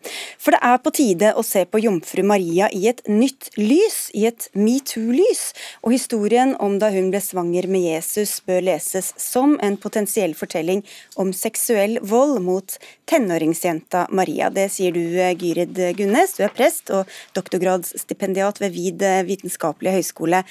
[0.40, 4.24] For det er på tide å se på jomfru Maria i et nytt lys, i
[4.30, 5.44] et metoo-lys,
[5.84, 10.80] og historien om da hun ble svanger med Jesus bør leses som en potensiell fortelling
[11.20, 12.78] om seksuell vold mot
[13.12, 14.48] tenåringsjenta Maria.
[14.48, 20.42] Det sier du, Gyrid Gunnes, du er prest og doktorgradsstipendiat ved VID vitenskapelige høgskole.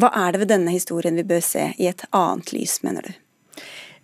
[0.00, 3.12] Hva er det ved denne historien vi bør se i et annet lys, mener du?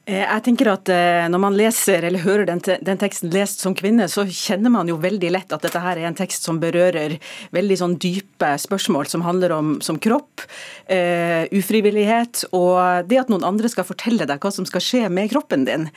[0.07, 3.75] Eh, jeg tenker at eh, Når man leser eller hører den, den, teksten lest som
[3.75, 7.16] kvinne, så kjenner man jo veldig lett at dette her er en tekst som berører
[7.55, 10.45] veldig sånn dype spørsmål som handler om som kropp,
[10.90, 15.31] uh, ufrivillighet og det at noen andre skal fortelle deg hva som skal skje med
[15.33, 15.88] kroppen din.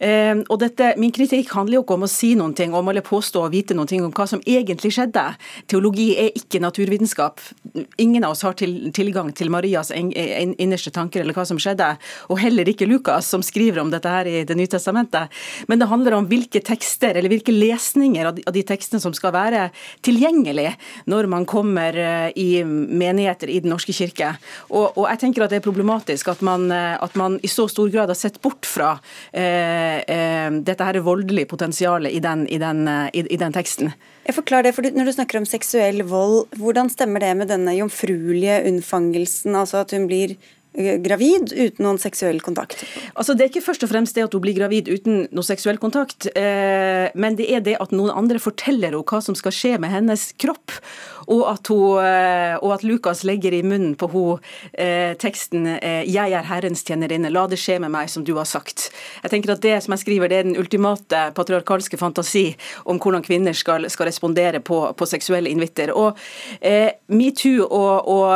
[0.00, 3.04] Uh, og dette, Min kritikk handler jo ikke om å si noen ting om eller
[3.06, 5.26] påstå å vite noen ting om hva som egentlig skjedde.
[5.70, 7.42] Teologi er ikke naturvitenskap.
[8.02, 11.92] Ingen av oss har til, tilgang til Marias innerste tanker eller hva som skjedde,
[12.30, 13.30] og heller ikke Lukas.
[13.30, 15.30] som skriver om dette her i Det nye testamentet,
[15.68, 19.14] men det handler om hvilke tekster eller hvilke lesninger av de, av de tekstene som
[19.16, 19.68] skal være
[20.06, 20.70] tilgjengelig
[21.10, 24.34] når man kommer eh, i menigheter i Den norske kirke.
[24.70, 27.66] Og, og jeg tenker at det er problematisk at man, eh, at man, i så
[27.70, 28.94] stor grad har sett bort fra
[29.32, 33.92] eh, eh, dette her voldelige potensialet i den, i den, i, i den teksten.
[34.26, 37.74] Jeg forklarer det, for Når du snakker om seksuell vold, hvordan stemmer det med denne
[37.78, 39.56] jomfruelige unnfangelsen?
[39.56, 40.36] Altså at hun blir
[40.72, 42.84] gravid uten noen seksuell kontakt?
[43.14, 45.80] Altså Det er ikke først og fremst det at hun blir gravid uten noen seksuell
[45.82, 49.76] kontakt, eh, men det er det at noen andre forteller henne hva som skal skje
[49.82, 50.78] med hennes kropp.
[51.30, 54.38] Og at, hun, eh, og at Lukas legger i munnen på henne
[54.74, 58.48] eh, teksten eh, 'Jeg er Herrens tjenerinne, la det skje med meg som du har
[58.48, 58.90] sagt'.
[59.22, 63.22] Jeg tenker at Det som jeg skriver, det er den ultimate patriarkalske fantasi om hvordan
[63.22, 65.92] kvinner skal, skal respondere på, på seksuelle invitter.
[65.92, 66.18] Og
[66.60, 68.30] eh, Metoo og, og,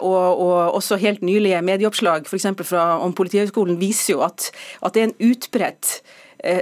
[0.00, 2.46] og, og også helt nylige medieoppslag f.eks.
[2.72, 4.50] om Politihøgskolen viser jo at,
[4.82, 6.00] at det er en utbredt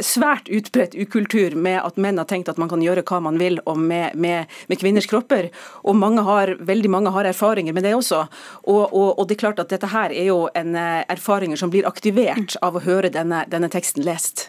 [0.05, 3.61] svært utbredt ukultur med at menn har tenkt at man kan gjøre hva man vil
[3.77, 5.51] med, med, med, kvinners kropper.
[5.85, 8.25] Og mange har, veldig mange har erfaringer med det også.
[8.65, 11.73] Og, og, og, det er klart at dette her er jo en eh, erfaringer som
[11.73, 14.49] blir aktivert av å høre denne, denne teksten lest.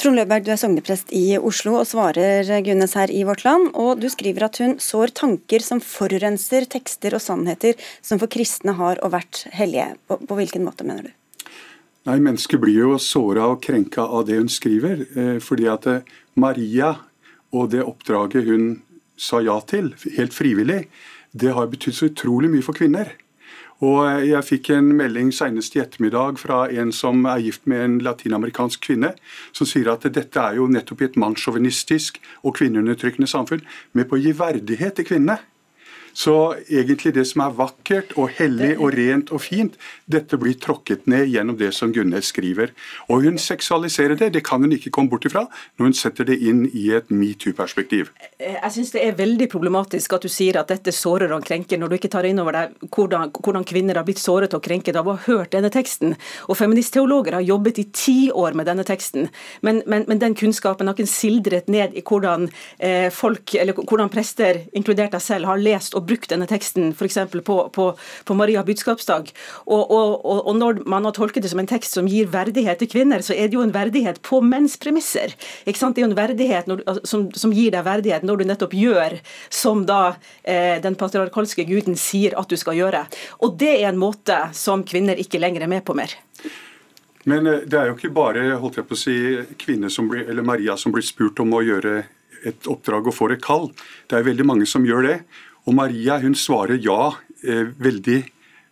[0.00, 3.72] Trond Løberg, du er sogneprest i Oslo og svarer Gunnes her i Vårt Land.
[3.78, 8.76] Og du skriver at hun sår tanker som forurenser tekster og sannheter som for kristne
[8.78, 9.92] har og vært hellige.
[10.08, 11.18] På, på hvilken måte, mener du?
[12.02, 15.04] Nei, Mennesket blir jo såra og krenka av det hun skriver.
[15.14, 16.96] Eh, fordi at eh, Maria
[17.54, 18.80] og det oppdraget hun
[19.14, 20.88] sa ja til, helt frivillig,
[21.30, 23.12] det har betydd så utrolig mye for kvinner.
[23.86, 27.84] Og eh, Jeg fikk en melding senest i ettermiddag fra en som er gift med
[27.84, 29.14] en latinamerikansk kvinne,
[29.54, 33.62] som sier at dette er jo nettopp i et mannssjåvinistisk og kvinneundertrykkende samfunn
[33.94, 35.38] med på å gi verdighet til kvinnene.
[36.12, 39.78] Så egentlig det som er vakkert og hellig og rent og fint,
[40.12, 42.72] dette blir tråkket ned gjennom det som Gunnes skriver.
[43.08, 45.46] Og hun seksualiserer det, det kan hun ikke komme bort ifra
[45.78, 48.12] når hun setter det inn i et metoo-perspektiv.
[48.40, 51.92] Jeg syns det er veldig problematisk at du sier at dette sårer og krenker, når
[51.92, 55.08] du ikke tar inn over deg hvordan, hvordan kvinner har blitt såret og krenket av
[55.08, 56.16] å ha hørt denne teksten.
[56.48, 59.30] Og feministteologer har jobbet i ti år med denne teksten,
[59.64, 62.48] men, men, men den kunnskapen har ikke sildret ned i hvordan
[62.78, 66.90] eh, folk, eller hvordan prester, inkludert deg selv, har lest og og brukt denne teksten
[66.92, 67.18] f.eks.
[67.46, 67.88] På, på,
[68.26, 69.30] på Maria budskapsdag.
[69.64, 72.90] Og, og, og, når man har tolket det som en tekst som gir verdighet til
[72.90, 75.36] kvinner, så er det jo en verdighet på menns premisser.
[75.64, 75.96] Ikke sant?
[75.96, 79.18] Det er jo en verdighet når, som, som, gir deg verdighet når du nettopp gjør
[79.52, 83.04] som da eh, den patriarkalske guden sier at du skal gjøre.
[83.44, 86.16] Og det er en måte som kvinner ikke lenger er med på mer.
[87.28, 89.16] Men eh, det er jo ikke bare holdt jeg på å si,
[89.60, 92.02] kvinner som blir, eller Maria som blir spurt om å gjøre
[92.48, 93.68] et oppdrag og får et kall.
[94.10, 95.18] Det er veldig mange som gjør det.
[95.66, 97.12] Og Maria hun svarer ja
[97.44, 98.20] eh, veldig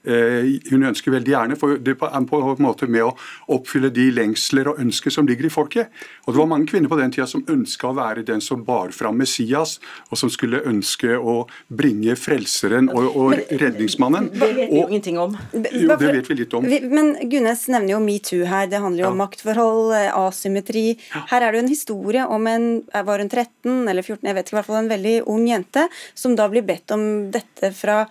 [0.04, 3.10] hun ønsker veldig gjerne, for det er på en måte med å
[3.52, 5.90] oppfylle de lengsler og ønsker som ligger i folket.
[6.24, 8.94] Og Det var mange kvinner på den tida som ønska å være den som bar
[8.96, 14.30] fram Messias, og som skulle ønske å bringe frelseren og, og redningsmannen.
[14.32, 15.36] Det vet vi jo ingenting om.
[15.52, 16.64] Jo, det vet vi litt om.
[16.64, 18.70] Men Gunnes nevner jo metoo her.
[18.70, 20.86] Det handler jo om maktforhold, eh, asymmetri.
[21.12, 22.66] Her er det jo en historie om en
[23.06, 25.86] var hun 13 eller 14, jeg vet ikke, i hvert fall en veldig ung jente,
[26.14, 28.02] som da blir bedt om dette fra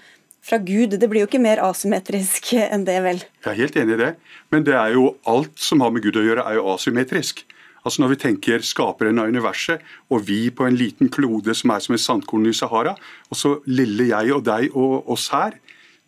[0.46, 0.98] fra Gud.
[1.00, 3.24] Det blir jo ikke mer asymmetrisk enn det, vel?
[3.46, 4.12] Jeg er helt enig i det.
[4.54, 7.46] Men det er jo alt som har med Gud å gjøre, er jo asymmetrisk.
[7.86, 11.84] Altså Når vi tenker skaperen av universet, og vi på en liten klode som er
[11.84, 12.96] som en sandkorn i Sahara,
[13.30, 15.56] og så lille jeg og deg og oss her,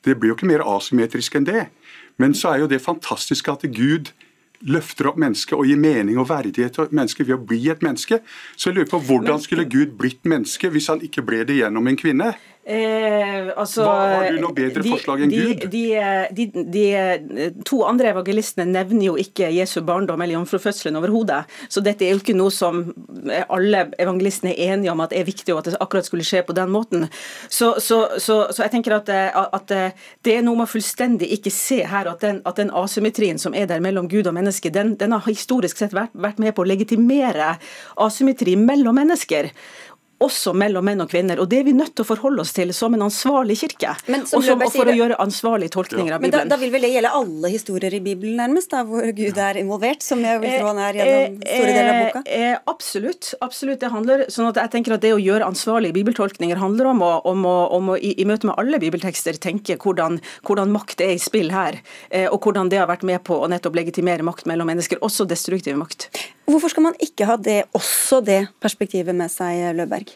[0.04, 1.70] det blir jo ikke mer asymmetrisk enn det.
[2.20, 4.12] Men så er jo det fantastiske at Gud
[4.62, 8.22] løfter opp mennesket og gir mening og verdighet til mennesket ved å bli et menneske.
[8.56, 11.88] Så jeg lurer på hvordan skulle Gud blitt menneske hvis han ikke ble det gjennom
[11.90, 12.34] en kvinne?
[12.62, 15.64] Eh, altså, Hva, har du noe bedre de, forslag enn Gud?
[15.74, 15.86] De,
[16.38, 21.42] de, de, to andre evangelistene nevner jo ikke Jesu barndom eller jomfrufødselen overhodet.
[21.74, 22.84] Så dette er jo ikke noe som
[23.50, 26.56] alle evangelistene er enige om at er viktig, og at det akkurat skulle skje på
[26.58, 27.08] den måten.
[27.50, 29.76] Så, så, så, så jeg tenker at, at,
[30.22, 33.66] det er noe man fullstendig ikke ser her, at den, at den asymmetrien som er
[33.72, 36.70] der mellom Gud og menneske, den, den har historisk sett vært, vært med på å
[36.70, 37.56] legitimere
[38.06, 39.50] asymmetri mellom mennesker
[40.22, 41.40] også mellom menn og kvinner.
[41.42, 43.92] og Det er vi nødt til å forholde oss til som en ansvarlig kirke.
[43.92, 46.18] og, som, og for å gjøre ansvarlige tolkninger ja.
[46.18, 46.46] av Bibelen.
[46.46, 49.42] Men da, da, vil vel det gjelde alle historier i Bibelen, nærmest, da, hvor Gud
[49.46, 50.06] er involvert?
[50.06, 52.24] Som jeg vil tro han er gjennom eh, store deler av boka?
[52.26, 53.32] Eh, eh, absolutt.
[53.48, 57.06] absolutt, det handler, sånn at jeg tenker at Det å gjøre ansvarlige bibeltolkninger handler om
[57.06, 61.04] å, om å, om å i, i, møte med alle bibeltekster tenke hvordan, hvordan, makt
[61.06, 61.80] er i spill her,
[62.10, 65.28] eh, og hvordan det har vært med på å nettopp legitimere makt mellom mennesker, også
[65.30, 66.10] destruktiv makt.
[66.52, 70.12] Hvorfor skal man ikke ha det, også det perspektivet med seg, Løberg?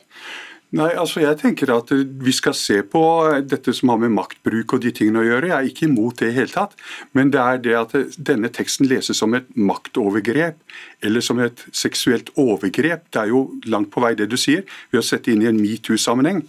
[0.75, 3.01] Nei, altså jeg tenker at Vi skal se på
[3.47, 5.51] dette som har med maktbruk og de tingene å gjøre.
[5.51, 6.73] Jeg er ikke imot det i hele tatt.
[7.15, 10.57] Men det er det at denne teksten leses som et maktovergrep
[11.05, 13.05] eller som et seksuelt overgrep.
[13.13, 15.61] Det er jo langt på vei det du sier, ved å sette inn i en
[15.61, 16.43] metoo-sammenheng.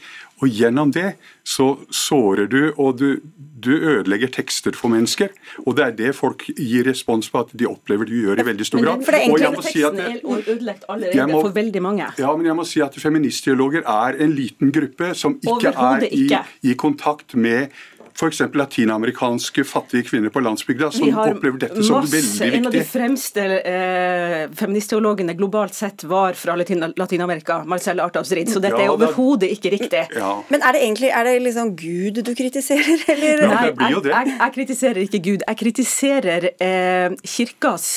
[0.45, 1.15] Og gjennom det
[1.47, 3.23] så sårer du, og du,
[3.65, 5.33] du, ødelegger tekster for mennesker.
[5.65, 8.67] Og det er det folk gir respons på at de opplever du gjør i veldig
[8.69, 9.05] stor grad.
[9.07, 12.11] For det er egentlig si at er ødelagt allerede må, for veldig mange.
[12.21, 16.27] Ja, men jeg må si at feministteologer er en liten gruppe som ikke er i,
[16.69, 17.73] i kontakt med
[18.17, 18.41] f.eks.
[18.55, 22.59] latinamerikanske fattige kvinner på landsbygda som opplever dette som masse, veldig viktig.
[22.59, 28.81] En av de fremste eh, feministteologene globalt sett var fra Latin-Amerika, Marcel Artavsrid, så dette
[28.81, 30.07] ja, er overhodet ikke riktig.
[30.17, 30.33] Ja.
[30.49, 33.45] Men er det egentlig er det liksom Gud du kritiserer, eller?
[33.53, 35.45] Nei, jeg, jeg, jeg, kritiserer ikke Gud.
[35.45, 37.91] Jeg kritiserer eh, kirkas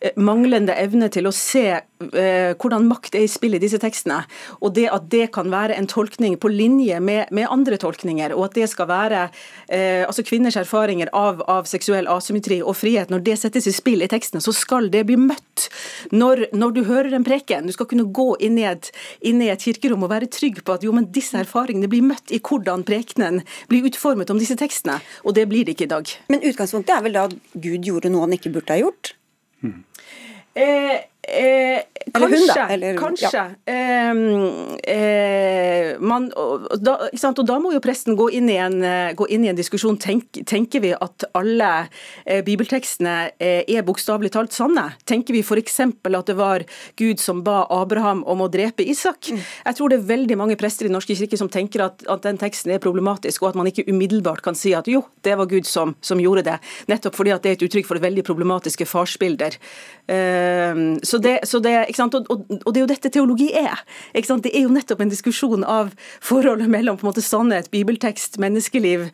[0.00, 4.18] eh, manglende evne til å se hvordan makt er i spill i disse tekstene,
[4.60, 8.48] og det at det kan være en tolkning på linje med, med andre tolkninger, og
[8.48, 9.22] at det skal være
[9.68, 14.04] eh, altså kvinners erfaringer av, av, seksuell asymmetri og frihet, når det settes i spill
[14.04, 15.68] i tekstene, så skal det bli møtt.
[16.12, 18.92] Når, når du hører en preken, du skal kunne gå inn i, et,
[19.26, 22.32] inn i, et, kirkerom og være trygg på at jo, men disse erfaringene blir møtt
[22.34, 26.16] i hvordan prekenen blir utformet om disse tekstene, og det blir det ikke i dag.
[26.32, 29.14] Men utgangspunktet er vel da at Gud gjorde noe han ikke burde ha gjort?
[29.64, 29.82] Hmm.
[30.56, 30.96] Eh,
[31.28, 32.38] Eh, kanskje.
[32.38, 33.30] Hun, da, eller, kanskje.
[33.32, 33.46] Ja.
[33.66, 34.10] Eh,
[34.96, 39.46] eh, man, og, da, og, da, må jo presten gå inn i en, eh, inn
[39.46, 39.98] i en diskusjon.
[39.98, 41.70] Tenk, tenker vi at alle
[42.24, 44.92] eh, bibeltekstene eh, er bokstavelig talt sanne?
[45.08, 45.80] Tenker vi f.eks.
[45.82, 46.62] at det var
[46.96, 49.32] Gud som ba Abraham om å drepe Isak?
[49.32, 49.42] Mm.
[49.66, 52.38] Jeg tror det er veldig mange prester i norske kirke som tenker at, at, den
[52.38, 55.66] teksten er problematisk, og at man ikke umiddelbart kan si at jo, det var Gud
[55.66, 56.56] som, som gjorde det.
[56.90, 59.58] Nettopp fordi at det er et uttrykk for det veldig problematiske farsbilder.
[60.06, 63.80] så så det, så det, og, og, og, det er jo dette teologi er.
[64.12, 69.06] Det er jo nettopp en diskusjon av forholdet mellom på en måte sannhet, bibeltekst, menneskeliv,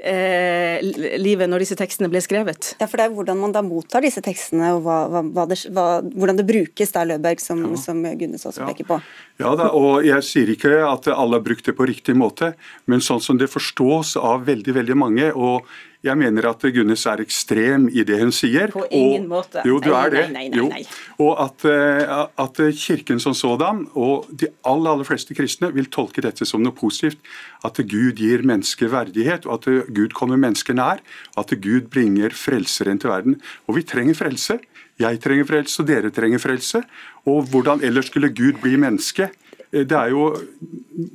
[0.00, 0.80] eh,
[1.20, 2.72] livet når disse tekstene ble skrevet.
[2.80, 6.40] Ja, for Det er hvordan man da mottar disse tekstene, og hva, hva det, hvordan
[6.40, 7.82] det brukes, der Løberg, som, ja.
[7.84, 9.00] som Gunnes også peker på.
[9.40, 12.54] Ja, da, og Jeg sier ikke at alle har brukt det på riktig måte,
[12.88, 15.32] men sånn som det forstås av veldig veldig mange.
[15.36, 15.68] og
[16.00, 18.70] jeg mener at Gunnes er ekstrem i det hun sier.
[18.72, 19.64] På ingen og, måte.
[19.68, 20.22] Jo, du nei, er det.
[20.32, 20.84] Nei, nei, nei,
[21.20, 26.24] Og at, eh, at, Kirken som sådan, og de aller, aller fleste kristne, vil tolke
[26.24, 27.20] dette som noe positivt.
[27.68, 31.04] At Gud gir mennesker verdighet, og at Gud kommer mennesker nær.
[31.36, 33.36] At Gud bringer frelseren til verden.
[33.68, 34.56] Og vi trenger frelse.
[35.00, 36.80] Jeg trenger frelse, og dere trenger frelse.
[37.28, 39.28] Og hvordan ellers skulle Gud bli menneske?
[39.72, 40.30] Eh, det er jo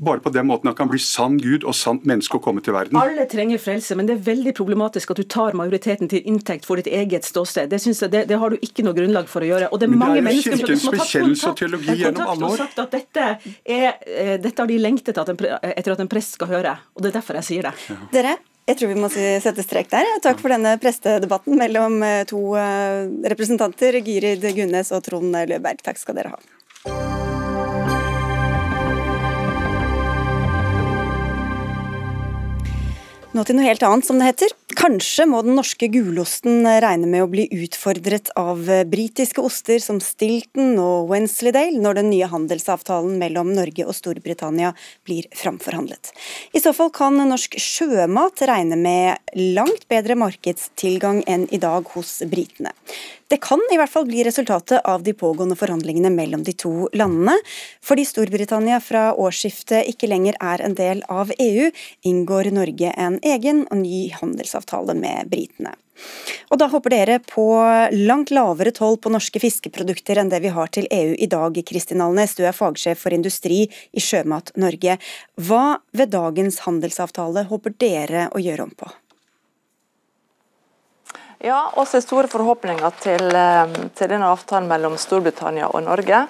[0.05, 2.75] bare på den måten han kan bli sann Gud og sant menneske og komme til
[2.75, 2.97] verden.
[2.99, 6.79] Alle trenger frelse, men det er veldig problematisk at du tar majoriteten til inntekt for
[6.79, 7.69] ditt eget ståsted.
[7.71, 9.69] Det, jeg, det, det har du ikke noe grunnlag for å gjøre.
[9.71, 12.65] Og det er men mange det er jo Kirkens bekjennelse og teologi gjennom alle år.
[12.65, 13.29] Sagt at dette,
[13.77, 17.17] er, eh, dette har de lengtet etter at en prest skal høre, og det er
[17.19, 17.73] derfor jeg sier det.
[17.91, 17.97] Ja.
[18.13, 18.35] Dere,
[18.65, 20.15] jeg tror vi må sette strek der.
[20.25, 25.83] Takk for denne prestedebatten mellom eh, to representanter, Gyrid Gunnes og Trond Løberg.
[25.85, 27.14] Takk skal dere ha.
[33.35, 34.53] Nå til noe helt annet, som det heter.
[34.75, 38.59] Kanskje må den norske gulosten regne med å bli utfordret av
[38.91, 44.73] britiske oster som Stilton og Wensleydale når den nye handelsavtalen mellom Norge og Storbritannia
[45.07, 46.11] blir framforhandlet.
[46.51, 52.17] I så fall kan norsk sjømat regne med langt bedre markedstilgang enn i dag hos
[52.27, 52.75] britene.
[53.25, 57.33] Det kan i hvert fall bli resultatet av de pågående forhandlingene mellom de to landene.
[57.81, 61.71] Fordi Storbritannia fra årsskiftet ikke lenger er en del av EU,
[62.05, 64.64] inngår Norge en egen og ny handelsavtale
[64.97, 65.75] med britene.
[66.51, 67.45] Og da håper dere på
[67.95, 72.03] langt lavere toll på norske fiskeprodukter enn det vi har til EU i dag, Kristin
[72.03, 72.35] Alnes.
[72.35, 74.97] Du er fagsjef for industri i Sjømat Norge.
[75.39, 78.91] Hva ved dagens handelsavtale håper dere å gjøre om på?
[81.45, 86.27] Ja, har store forhåpninger til, eh, til, denne avtalen mellom Storbritannia og Norge.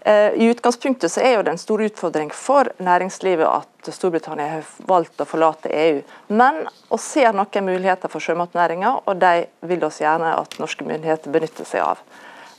[0.00, 4.70] Eh, I utgangspunktet så er jo det en stor utfordring for næringslivet at Storbritannia har
[4.88, 6.00] valgt å forlate EU.
[6.28, 11.32] Men vi ser noen muligheter for sjømatnæringa, og de vil oss gjerne at norske myndigheter
[11.32, 12.00] benytter seg av.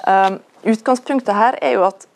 [0.07, 0.37] Eh,
[0.75, 2.07] utgangspunktet her er jo at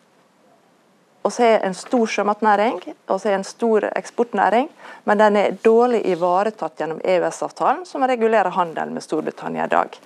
[1.25, 2.75] vi har en stor sjømatnæring
[3.09, 4.69] og en stor eksportnæring,
[5.09, 9.97] men den er dårlig ivaretatt gjennom EØS-avtalen, som regulerer handelen med Storbritannia i dag.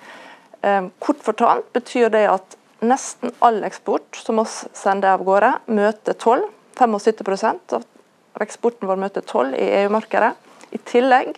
[0.62, 2.56] Ehm, kort fortalt betyr det at
[2.86, 4.46] nesten all eksport som vi
[4.78, 6.46] sender av gårde, møter toll.
[6.80, 7.84] 75% av
[8.44, 10.32] eksporten vår møter toll i EU-markedet.
[10.72, 11.36] I tillegg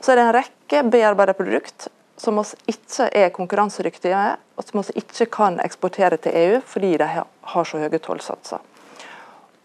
[0.00, 1.88] så er det en rekke bearbeidede produkt
[2.20, 6.96] som vi ikke er konkurransedyktige med, og som vi ikke kan eksportere til EU fordi
[7.00, 8.60] de har så høye tollsatser.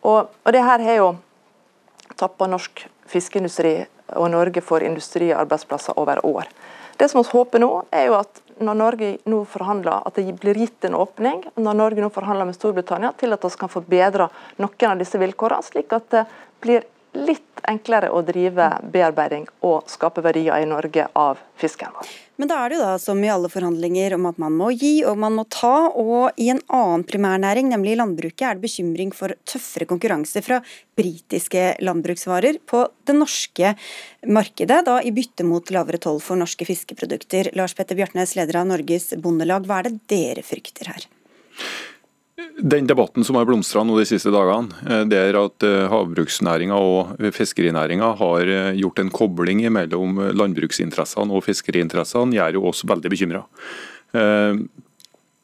[0.06, 1.10] Og, og det her har jo
[2.16, 3.80] tappa norsk fiskeindustri
[4.16, 6.50] og Norge for industriarbeidsplasser over år.
[7.00, 10.58] Det som vi håper nå, er jo at når Norge nå forhandler, at det blir
[10.60, 14.30] gitt en åpning, når Norge nå forhandler med Storbritannia, til at vi kan forbedre
[14.62, 16.26] noen av disse vilkårene, slik at det
[16.64, 22.25] blir litt enklere å drive bearbeiding og skape verdier i Norge av fisken vår.
[22.36, 24.94] Men da er det jo da som i alle forhandlinger om at man må gi
[25.08, 29.32] og man må ta, og i en annen primærnæring, nemlig landbruket, er det bekymring for
[29.48, 30.60] tøffere konkurranse fra
[31.00, 33.74] britiske landbruksvarer på det norske
[34.28, 37.54] markedet, da i bytte mot lavere toll for norske fiskeprodukter.
[37.56, 41.08] Lars Petter Bjartnes, leder av Norges Bondelag, hva er det dere frykter her?
[42.60, 47.22] Den debatten som har blomstra de siste dagene, eh, det er at eh, havbruksnæringa og
[47.36, 53.46] fiskerinæringa har eh, gjort en kobling mellom landbruksinteressene og fiskeriinteressene, gjør jo oss veldig bekymra.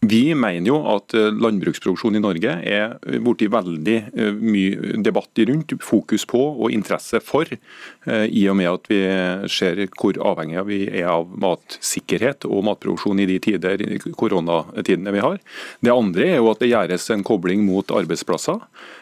[0.01, 5.75] Vi mener jo at eh, landbruksproduksjon i Norge er blitt veldig eh, mye debatt rundt,
[5.85, 8.97] fokus på og interesse for, eh, i og med at vi
[9.45, 13.85] ser hvor avhengige vi er av matsikkerhet og matproduksjon i de tider,
[14.17, 15.37] koronatidene vi har.
[15.85, 18.57] Det andre er jo at det gjøres en kobling mot arbeidsplasser.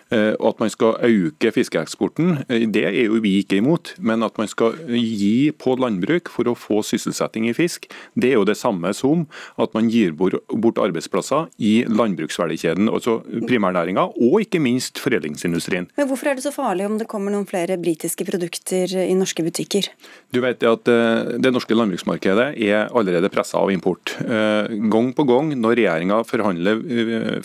[0.09, 3.93] Eh, og at man skal øke fiskeeksporten, eh, det er jo vi ikke imot.
[4.01, 7.85] Men at man skal gi på landbruk for å få sysselsetting i fisk,
[8.17, 9.27] det er jo det samme som
[9.61, 15.89] at man gir bort arbeidsplasser i landbruksverdikjeden, altså primærnæringa, og ikke minst foredlingsindustrien.
[15.97, 19.45] Men Hvorfor er det så farlig om det kommer noen flere britiske produkter i norske
[19.45, 19.91] butikker?
[20.33, 24.15] Du vet at eh, Det norske landbruksmarkedet er allerede pressa av import.
[24.19, 26.81] Gang på gang når regjeringa forhandler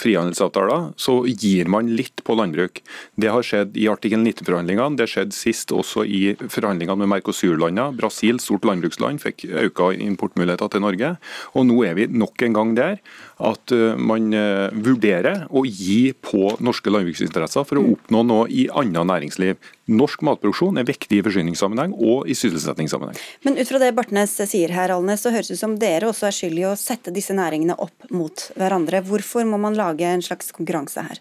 [0.01, 2.83] frihandelsavtaler, så gir man litt på landbruk landbruk.
[3.17, 7.95] Det har skjedd i artikkel 19-forhandlingene, det skjedde sist også i forhandlingene med Mercosur-landene.
[7.99, 11.17] Brasil, stort landbruksland, fikk økte importmuligheter til Norge.
[11.55, 12.99] Og nå er vi nok en gang der
[13.43, 18.69] at eh, man eh, vurderer å gi på norske landbruksinteresser for å oppnå noe i
[18.71, 19.59] annet næringsliv.
[19.91, 23.19] Norsk matproduksjon er viktig i forsyningssammenheng og i sysselsettingssammenheng.
[23.45, 26.31] Men ut fra det Bartnes sier her, Alnes, så høres det ut som dere også
[26.31, 29.03] er skyld i å sette disse næringene opp mot hverandre.
[29.05, 31.21] Hvorfor må man lage en slags konkurranse her?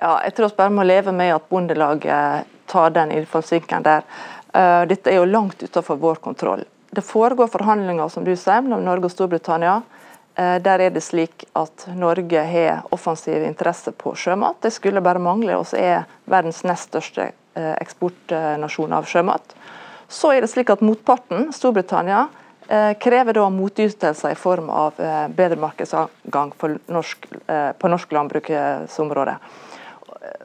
[0.00, 4.02] Ja, jeg tror vi bare må leve med at Bondelaget tar den innfallsvinkelen der.
[4.52, 6.64] Eh, dette er jo langt utenfor vår kontroll.
[6.90, 9.78] Det foregår forhandlinger som du sier, mellom Norge og Storbritannia.
[10.36, 14.60] Eh, der er det slik at Norge har offensiv interesse på sjømat.
[14.60, 15.56] Det skulle bare mangle.
[15.72, 19.56] Vi er verdens nest største eh, eksportnasjon av sjømat.
[20.08, 22.26] Så er det slik at motparten, Storbritannia,
[22.98, 24.96] krever da motytelser i form av
[25.38, 29.36] bedre markedsadgang på norsk landbruksområde.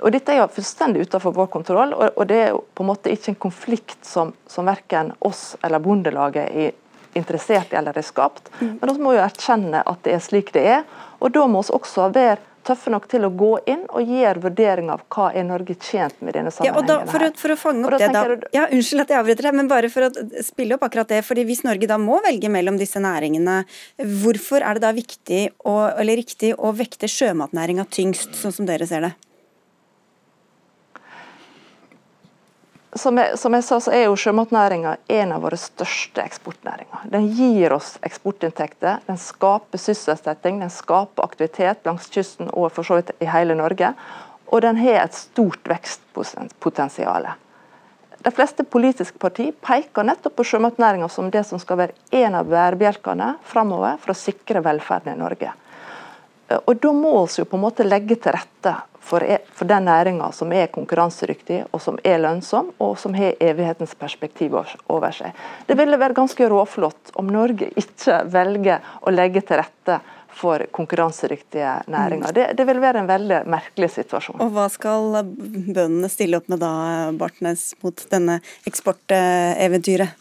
[0.02, 2.92] Og Dette er jo fullstendig utenfor vår kontroll, og, og det er jo på en
[2.92, 6.78] måte ikke en konflikt som, som verken oss eller Bondelaget er
[7.18, 8.48] interessert i eller er skapt.
[8.60, 8.78] Mm.
[8.80, 10.88] Men vi må jo erkjenne at det er slik det er.
[11.20, 14.92] og Da må vi også være tøffe nok til å gå inn og gjøre vurdering
[14.94, 16.78] av hva er Norge tjent med i denne sammenhengen.
[16.78, 18.24] Ja, og da, for, å, for å fange opp det da,
[18.54, 20.12] ja, Unnskyld at jeg avbryter deg, men bare for å
[20.46, 21.24] spille opp akkurat det.
[21.26, 23.64] fordi Hvis Norge da må velge mellom disse næringene,
[24.22, 28.90] hvorfor er det da viktig å, eller riktig å vekte sjømatnæringa tyngst, sånn som dere
[28.90, 29.16] ser det?
[32.94, 37.06] Som jeg, som jeg, sa, så er jo sjømatnæringa en av våre største eksportnæringer.
[37.14, 43.00] Den gir oss eksportinntekter, den skaper sysselsetting, den skaper aktivitet langs kysten og for så
[43.00, 43.94] vidt i hele Norge.
[44.52, 47.30] Og den har et stort vekstpotensial.
[48.22, 52.52] De fleste politiske partier peker nettopp på sjømatnæringa som det som skal være en av
[52.52, 55.56] bærebjelkene framover for å sikre velferden i Norge.
[56.60, 59.86] Og Da må vi jo på en måte legge til rette for, e, for den
[59.90, 65.36] næringa som er konkurransedyktig og som er lønnsom, og som har evighetens perspektiv over seg.
[65.68, 71.74] Det ville være ganske råflott om Norge ikke velger å legge til rette for konkurransedyktige
[71.92, 72.32] næringer.
[72.32, 74.40] Det, det, vil være en veldig merkelig situasjon.
[74.40, 76.72] Og Hva skal bøndene stille opp med da,
[77.20, 78.40] Bartnes, mot denne
[78.70, 80.16] eksporteventyret?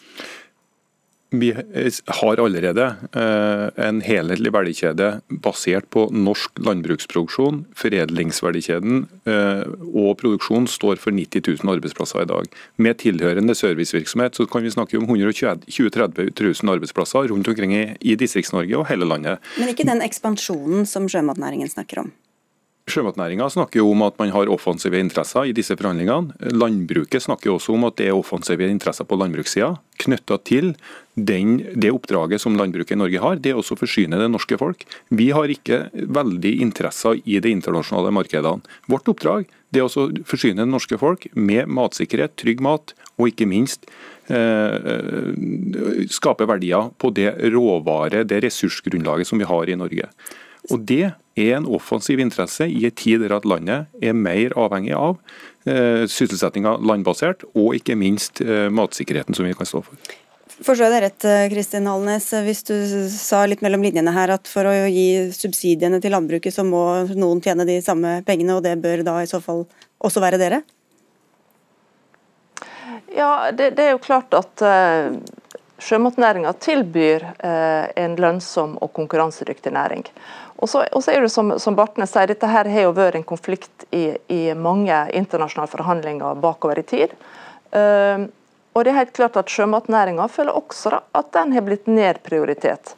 [1.30, 5.10] Vi har allerede eh, en helhetlig verdikjede
[5.44, 7.60] basert på norsk landbruksproduksjon.
[7.78, 9.62] Foredlingsverdikjeden eh,
[9.94, 12.50] og produksjon står for 90 000 arbeidsplasser i dag.
[12.82, 18.16] Med tilhørende servicevirksomhet så kan vi snakke om 120 000-30 000 arbeidsplasser rundt omkring i
[18.18, 19.38] Distrikts-Norge og hele landet.
[19.60, 22.10] Men ikke den ekspansjonen som sjømatnæringen snakker om?
[22.90, 26.34] Sjømatnæringa snakker jo om at man har offensive interesser i disse forhandlingene.
[26.54, 30.72] Landbruket snakker også om at det er offensive interesser på landbrukssida knytta til
[31.14, 33.40] den, det oppdraget som landbruket i Norge har.
[33.42, 34.86] Det er også å forsyne det norske folk.
[35.12, 38.64] Vi har ikke veldig interesser i de internasjonale markedene.
[38.90, 43.86] Vårt oppdrag er å forsyne det norske folk med matsikkerhet, trygg mat, og ikke minst
[44.32, 45.34] eh,
[46.10, 50.08] skape verdier på det råvare, det ressursgrunnlaget som vi har i Norge.
[50.70, 54.96] Og Det er en offensiv interesse i en tid der at landet er mer avhengig
[54.96, 55.18] av
[55.66, 60.16] eh, sysselsettinga landbasert, og ikke minst eh, matsikkerheten som vi kan stå for.
[60.60, 62.74] Forstår jeg det rett, eh, Kristin Halnes, hvis du
[63.12, 66.82] sa litt mellom linjene her at for å gi subsidiene til landbruket, så må
[67.16, 69.64] noen tjene de samme pengene, og det bør da i så fall
[70.04, 70.60] også være dere?
[73.16, 75.16] Ja, det, det er jo klart at uh,
[75.80, 80.04] sjømatnæringa tilbyr uh, en lønnsom og konkurransedyktig næring.
[80.60, 83.86] Og så, er det som, som Bartnes sier, dette her har jo vært en konflikt
[83.96, 87.14] i, i mange internasjonale forhandlinger bakover i tid.
[87.72, 88.28] Uh,
[88.76, 92.94] og det er helt klart at Sjømatnæringa føler også at den har blitt nedprioritert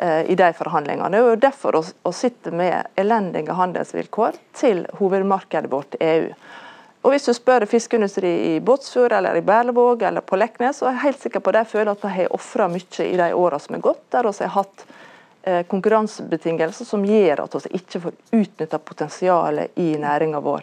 [0.00, 1.12] uh, i de forhandlingene.
[1.12, 6.32] Det er jo derfor å sitte med elendige handelsvilkår til hovedmarkedet vårt EU.
[7.02, 10.92] Og Hvis du spør fiskeindustri i Båtsfjord eller i Berlevåg eller på Leknes, så er
[10.94, 13.58] jeg helt sikker på at de føler at de har ofra mye i de åra
[13.58, 14.86] som er gått, der vi har hatt
[15.44, 20.62] Eh, konkurransebetingelser som gjør at vi ikke får utnytta potensialet i næringa vår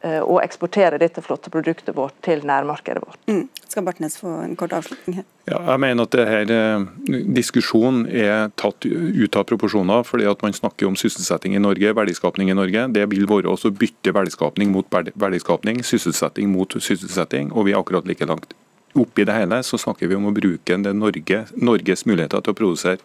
[0.00, 3.18] og eksportere dette flotte produktet vårt til nærmarkedet vårt.
[3.28, 3.48] Mm.
[3.70, 5.26] Skal Bartnes få en kort avslutning her?
[5.46, 10.52] Ja, jeg mener at dette, eh, Diskusjonen er tatt ut av proporsjoner fordi at man
[10.52, 12.88] snakker om sysselsetting i Norge, verdiskapning i Norge.
[12.92, 18.06] Det vil være også bytte verdiskapning mot verdiskapning, sysselsetting mot sysselsetting, og vi er akkurat
[18.06, 18.54] like langt.
[18.98, 22.98] Oppi det hele så snakker vi om å bruke Norge, Norges muligheter til å produsere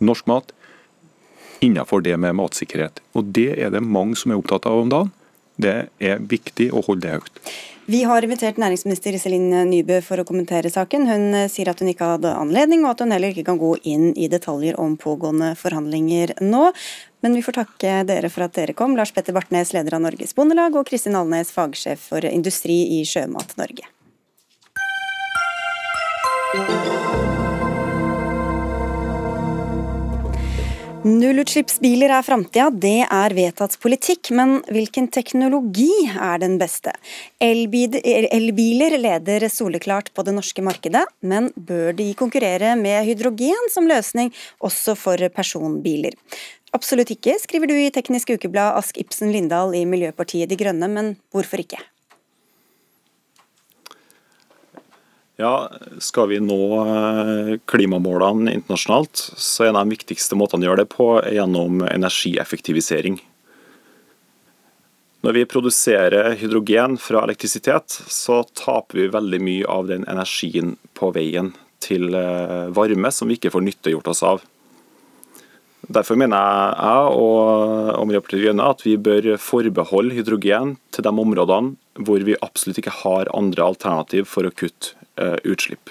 [0.00, 0.52] norsk mat
[1.62, 3.00] innenfor det med matsikkerhet.
[3.14, 5.12] Og Det er det mange som er opptatt av om dagen.
[5.60, 7.52] Det er viktig å holde det høyt.
[7.90, 11.02] Vi har invitert næringsminister Iselin Nybø for å kommentere saken.
[11.10, 14.12] Hun sier at hun ikke hadde anledning, og at hun heller ikke kan gå inn
[14.14, 16.70] i detaljer om pågående forhandlinger nå.
[17.26, 18.94] Men vi får takke dere for at dere kom.
[18.96, 23.58] Lars Petter Bartnes, leder av Norges Bondelag, og Kristin Alnes, fagsjef for industri i Sjømat
[23.58, 23.90] Norge.
[31.02, 36.92] Nullutslippsbiler er framtida, det er vedtatt politikk, men hvilken teknologi er den beste?
[37.42, 44.30] Elbiler leder soleklart på det norske markedet, men bør de konkurrere med hydrogen som løsning
[44.62, 46.14] også for personbiler?
[46.70, 51.16] Absolutt ikke, skriver du i Teknisk Ukeblad Ask Ibsen Lindahl i Miljøpartiet De Grønne, men
[51.34, 51.82] hvorfor ikke?
[55.42, 60.70] Ja, Skal vi nå eh, klimamålene internasjonalt, så er en av de viktigste måtene å
[60.70, 63.16] gjøre det på gjennom energieffektivisering.
[65.26, 71.10] Når vi produserer hydrogen fra elektrisitet, så taper vi veldig mye av den energien på
[71.18, 71.50] veien
[71.82, 74.46] til eh, varme som vi ikke får nyttegjort oss av.
[75.82, 81.16] Derfor mener jeg og, og Miljøpartiet De Grønne at vi bør forbeholde hydrogen til de
[81.26, 85.90] områdene hvor vi absolutt ikke har andre alternativ for å kutte utslipp.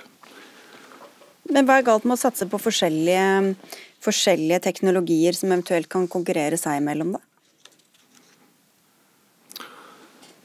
[1.51, 3.55] Men Hva er galt med å satse på forskjellige,
[4.03, 7.17] forskjellige teknologier som eventuelt kan konkurrere seg imellom?
[7.17, 7.21] da?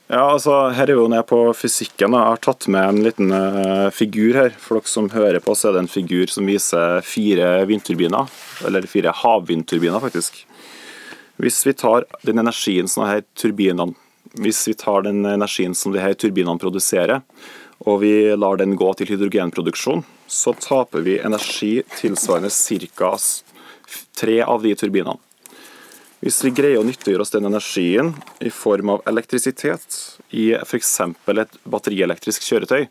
[0.06, 2.14] Ja, altså, Her er vi jo nede på fysikken.
[2.14, 4.52] Jeg har tatt med en liten uh, figur her.
[4.54, 8.30] For dere som hører på, så er det en figur som viser fire vindturbiner.
[8.66, 10.44] Eller fire havvindturbiner, faktisk.
[11.42, 13.94] Hvis vi tar den energien som de her turbinene
[14.36, 17.22] hvis vi tar den energien som de her turbinene produserer,
[17.86, 23.12] og vi lar den gå til hydrogenproduksjon, så taper vi energi tilsvarende ca.
[24.16, 25.20] tre av de turbinene.
[26.24, 29.98] Hvis vi greier å nyttiggjøre oss den energien i form av elektrisitet
[30.34, 31.00] i f.eks.
[31.28, 32.88] et batterielektrisk kjøretøy,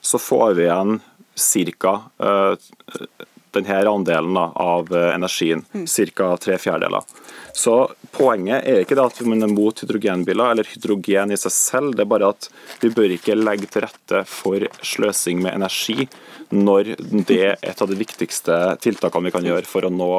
[0.00, 0.98] så får vi igjen
[1.78, 1.94] ca.
[3.52, 5.86] Denne andelen av eh, energien, mm.
[6.16, 6.36] ca.
[6.40, 7.04] tre fjerdedeler.
[7.52, 7.76] Så
[8.12, 12.04] Poenget er ikke det at man er mot hydrogenbiler eller hydrogen i seg selv, det
[12.04, 12.48] er bare at
[12.82, 16.04] vi bør ikke legge til rette for sløsing med energi
[16.52, 16.92] når
[17.24, 20.10] det er et av de viktigste tiltakene vi kan gjøre for å nå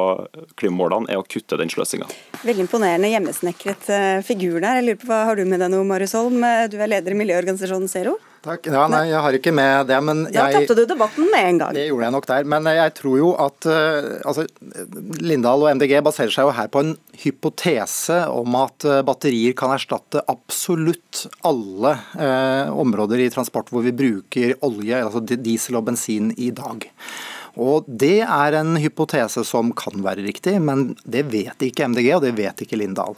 [0.58, 2.10] klimamålene, er å kutte den sløsinga.
[2.42, 4.80] Veldig imponerende hjemmesnekret eh, figur der.
[4.80, 6.42] Jeg lurer på, hva Har du med deg noe, Marius Holm?
[6.42, 8.18] Du er leder i miljøorganisasjonen Zero?
[8.44, 8.68] Takk.
[8.68, 11.76] Ja, nei, jeg har ikke med det, men Da tapte du debatten med en gang.
[11.76, 12.48] Det gjorde jeg nok der.
[12.54, 14.44] Men jeg tror jo at uh, altså,
[15.24, 20.22] Lindahl og MDG baserer seg jo her på en hypotese om at batterier kan erstatte
[20.30, 26.50] absolutt alle eh, områder i transport hvor vi bruker olje, altså diesel og bensin i
[26.54, 26.88] dag.
[27.60, 32.24] Og Det er en hypotese som kan være riktig, men det vet ikke MDG, og
[32.26, 33.14] det vet ikke Lindahl.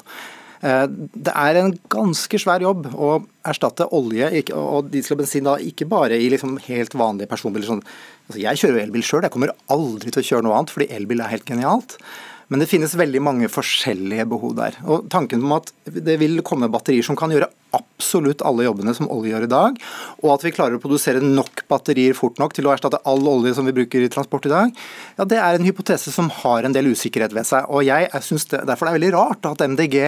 [0.65, 3.11] Eh, det er en ganske svær jobb å
[3.47, 7.69] erstatte olje og diesel og bensin da, ikke bare i liksom helt vanlige personbiler.
[7.69, 7.85] Sånn.
[8.27, 10.91] Altså jeg kjører jo elbil sjøl, jeg kommer aldri til å kjøre noe annet fordi
[10.97, 11.99] elbil er helt genialt.
[12.47, 14.77] Men det finnes veldig mange forskjellige behov der.
[14.87, 19.09] Og Tanken om at det vil komme batterier som kan gjøre absolutt alle jobbene som
[19.13, 19.79] olje gjør i dag,
[20.23, 23.57] og at vi klarer å produsere nok batterier fort nok til å erstatte all olje
[23.57, 24.85] som vi bruker i transport i dag,
[25.19, 27.67] ja, det er en hypotese som har en del usikkerhet ved seg.
[27.67, 29.99] Og jeg synes det, Derfor det er veldig rart at MDG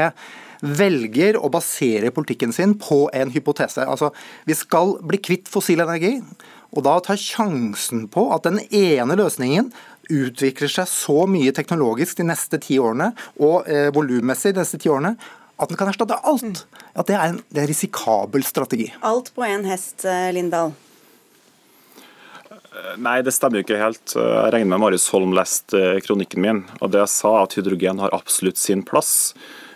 [0.79, 3.85] velger å basere politikken sin på en hypotese.
[3.87, 4.13] Altså,
[4.47, 6.19] Vi skal bli kvitt fossil energi,
[6.75, 9.71] og da ta sjansen på at den ene løsningen
[10.09, 14.91] utvikler seg så mye teknologisk de neste ti årene, og eh, volummessig de neste ti
[14.93, 15.15] årene,
[15.59, 16.65] at den kan erstatte alt.
[16.95, 18.93] At det er en, det er en risikabel strategi.
[19.07, 20.75] Alt på én hest, eh, Lindahl?
[22.79, 24.15] Eh, nei, det stemmer jo ikke helt.
[24.15, 26.65] Jeg regner med Marius Holm leste eh, kronikken min.
[26.79, 29.35] og Det jeg sa, at hydrogen har absolutt sin plass.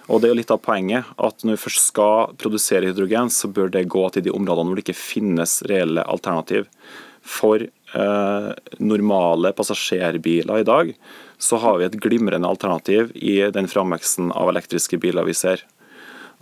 [0.08, 3.50] Og Det er jo litt av poenget at når vi først skal produsere hydrogen, så
[3.50, 6.68] bør det gå til de områdene hvor det ikke finnes reelle alternativ.
[7.22, 7.70] For eh,
[8.78, 10.94] normale passasjerbiler i dag,
[11.38, 15.64] så har vi et glimrende alternativ i den framveksten av elektriske biler vi ser.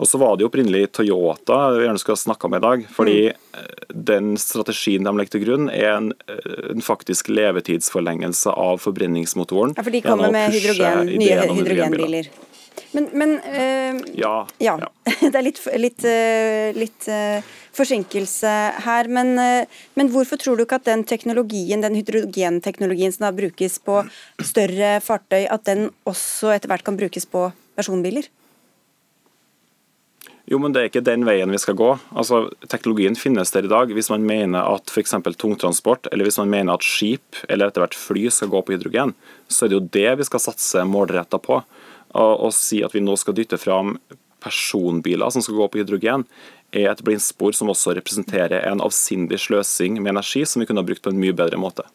[0.01, 2.85] Og så var det jo opprinnelig Toyota vi gjerne skulle ha snakka med i dag.
[2.89, 3.65] fordi mm.
[4.11, 6.07] den strategien de legger til grunn, er en,
[6.71, 9.75] en, faktisk levetidsforlengelse av forbrenningsmotoren.
[9.77, 12.31] Ja, For de kommer med hydrogen, nye hydrogenbiler.
[12.91, 14.75] Men, men uh, ja, ja.
[15.21, 18.51] Det er litt, litt, uh, litt uh, forsinkelse
[18.85, 19.09] her.
[19.11, 19.33] Men,
[19.95, 24.01] men, hvorfor tror du ikke at den teknologien, den hydrogenteknologien som da brukes på
[24.43, 27.47] større fartøy, at den også etter hvert kan brukes på
[27.79, 28.27] personbiler?
[30.51, 31.93] Jo, men Det er ikke den veien vi skal gå.
[32.11, 33.93] Altså, Teknologien finnes der i dag.
[33.95, 35.13] Hvis man mener at f.eks.
[35.39, 39.13] tungtransport eller hvis man mener at skip eller etter hvert fly skal gå på hydrogen,
[39.47, 41.61] så er det jo det vi skal satse målretta på
[42.17, 43.95] å si at vi nå skal dytte fram
[44.41, 46.25] personbiler som skal gå på hydrogen,
[46.71, 50.87] er et blindspor som også representerer en avsindig sløsing med energi som vi kunne ha
[50.87, 51.85] brukt på en mye bedre måte.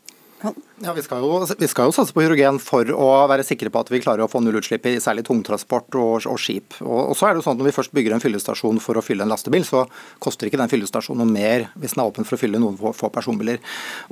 [0.85, 3.81] Ja, vi skal, jo, vi skal, jo, satse på hydrogen for å være sikre på
[3.81, 6.77] at vi klarer å få nullutslipp i særlig tungtransport og, og skip.
[6.83, 9.01] Og, og, så er det jo sånn at Når vi først bygger en fyllestasjon for
[9.01, 9.87] å fylle en lastebil, så
[10.21, 13.09] koster ikke den fyllestasjonen noe mer hvis den er åpen for å fylle noen få,
[13.15, 13.63] personbiler.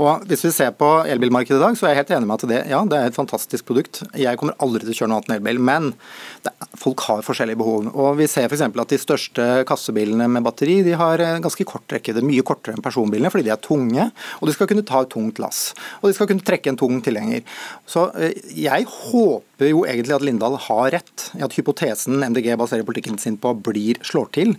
[0.01, 2.49] Og Hvis vi ser på elbilmarkedet i dag, så er jeg helt enig med at
[2.55, 4.01] det, ja, det er et fantastisk produkt.
[4.17, 5.93] Jeg kommer aldri til å kjøre noe annet enn elbil, men
[6.49, 7.93] det, folk har forskjellige behov.
[7.93, 8.65] Og Vi ser f.eks.
[8.65, 13.29] at de største kassebilene med batteri de har ganske kort er mye kortere enn personbilene,
[13.29, 14.09] fordi de er tunge
[14.41, 15.67] og de skal kunne ta et tungt lass.
[16.01, 17.45] Og skal kunne trekke en tung tilhenger.
[17.91, 22.87] Så eh, jeg håper jo egentlig at Lindahl har rett i at hypotesen MDG baserer
[22.87, 24.55] politikken sin på, blir slår til.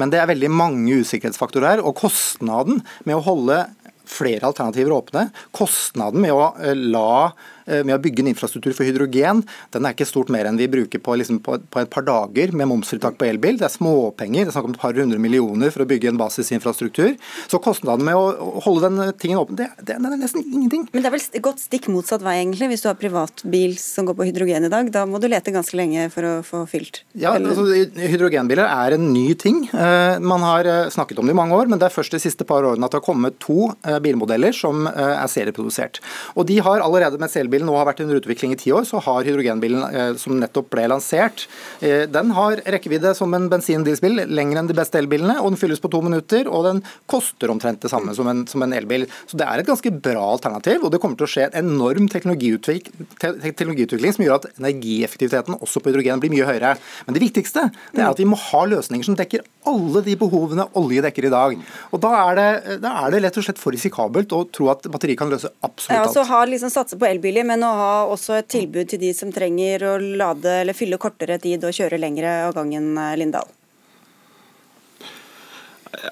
[0.00, 3.64] Men det er veldig mange usikkerhetsfaktorer her, og kostnaden med å holde
[4.06, 7.32] flere alternativer åpne, kostnaden med å eh, la
[7.66, 9.42] med å bygge en infrastruktur for hydrogen,
[9.74, 12.52] den er ikke stort mer enn vi bruker på, liksom, på, på et par dager
[12.56, 13.58] med momsfritak på elbil.
[13.60, 16.20] Det er småpenger, det er snakk om et par hundre millioner for å bygge en
[16.20, 17.16] basisinfrastruktur.
[17.50, 20.86] Så kostnaden med å holde den tingen åpen, det, det, det er nesten ingenting.
[20.92, 22.70] Men det er vel gått stikk motsatt vei, egentlig.
[22.72, 25.78] Hvis du har privatbil som går på hydrogen i dag, da må du lete ganske
[25.78, 27.02] lenge for å få fylt.
[27.18, 29.64] Ja, altså, Hydrogenbiler er en ny ting.
[29.72, 32.22] Eh, man har eh, snakket om det i mange år, men det er først de
[32.22, 36.00] siste par årene at det har kommet to eh, bilmodeller som er serieprodusert.
[36.36, 39.00] Og de har allerede, mens elbilen nå har vært under utvikling i ti år, så
[39.04, 41.46] har hydrogenbilen som nettopp ble lansert,
[41.80, 45.90] den har rekkevidde som en bensin-dieselbil, lenger enn de beste elbilene, og den fylles på
[45.92, 49.06] to minutter, og den koster omtrent det samme som en, som en elbil.
[49.30, 52.08] Så det er et ganske bra alternativ, og det kommer til å skje en enorm
[52.12, 56.74] teknologiutvikling, teknologiutvikling som gjør at energieffektiviteten også på hydrogen blir mye høyere.
[57.06, 60.68] Men det viktigste det er at vi må ha løsninger som dekker alle de behovene
[60.78, 61.56] olje dekker i dag.
[61.90, 64.86] Og Da er det, da er det lett og slett for risikabelt å tro at
[64.92, 66.06] batteri kan løse absolutt alt.
[66.06, 69.12] Ja, så har liksom Satse på elbiler, men å ha også et tilbud til de
[69.16, 73.48] som trenger å lade eller fylle kortere tid og kjøre lengre av gangen, Lindahl?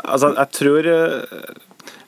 [0.05, 0.89] Altså, jeg tror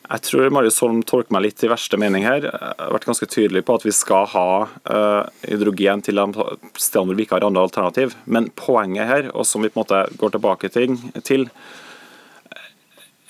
[0.06, 2.44] jeg tror Marius Holm tolker meg litt i verste mening her.
[2.46, 4.50] Jeg har vært ganske tydelig på at vi skal ha
[4.86, 6.44] uh, hydrogen til de
[6.78, 8.14] stedene hvor vi ikke har andre alternativ.
[8.24, 11.48] Men poenget her, og som vi på en måte går tilbake til,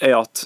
[0.04, 0.44] er at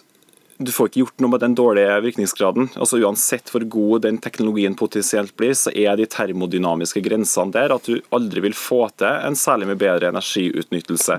[0.61, 2.67] du får ikke gjort noe med den dårlige virkningsgraden.
[2.77, 7.89] Altså Uansett hvor god den teknologien potensielt blir, så er de termodynamiske grensene der at
[7.89, 11.17] du aldri vil få til en særlig mye bedre energiutnyttelse.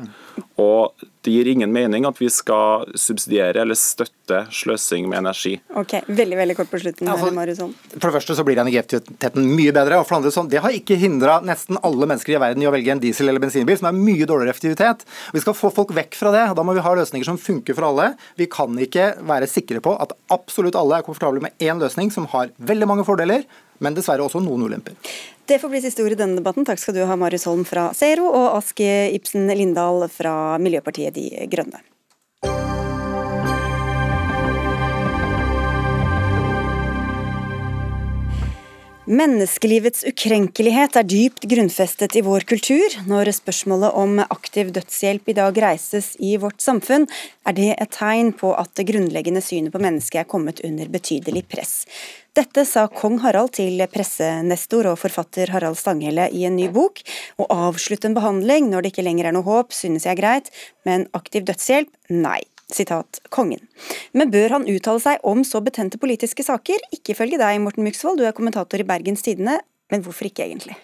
[0.62, 5.54] Og det gir ingen mening at vi skal subsidiere eller støtte sløsing med energi.
[5.78, 7.10] Ok, Veldig veldig kort på slutten.
[7.10, 10.00] Ja, for, for det første så blir energieffektiviteten mye bedre.
[10.00, 12.70] og for det andre sånn, Det har ikke hindra nesten alle mennesker i verden i
[12.70, 15.06] å velge en diesel- eller bensinbil, som er mye dårligere effektivitet.
[15.34, 16.46] Vi skal få folk vekk fra det.
[16.50, 18.16] og Da må vi ha løsninger som funker for alle.
[18.38, 22.26] Vi kan ikke være sikre på at absolutt alle er komfortable med én løsning som
[22.34, 23.46] har veldig mange fordeler,
[23.82, 24.96] men dessverre også noen ulemper.
[25.50, 26.66] Det får bli siste ord i denne debatten.
[26.68, 31.50] Takk skal du ha, Marius Holm fra Zero og Ask Ibsen Lindahl fra Miljøpartiet De
[31.52, 31.82] Grønne.
[39.12, 42.94] Menneskelivets ukrenkelighet er dypt grunnfestet i vår kultur.
[43.12, 47.10] Når spørsmålet om aktiv dødshjelp i dag reises i vårt samfunn,
[47.44, 51.44] er det et tegn på at det grunnleggende synet på mennesket er kommet under betydelig
[51.52, 51.74] press.
[52.40, 57.04] Dette sa kong Harald til pressenestor og forfatter Harald Stanghelle i en ny bok.
[57.36, 60.48] Å avslutte en behandling når det ikke lenger er noe håp, synes jeg er greit,
[60.88, 62.40] men aktiv dødshjelp, nei.
[62.76, 63.64] Sitat kongen.
[64.18, 66.88] Men bør han uttale seg om så betente politiske saker?
[66.96, 69.60] Ikke ifølge deg, Morten Myksvold, du er kommentator i Bergens Tidende,
[69.92, 70.78] men hvorfor ikke egentlig?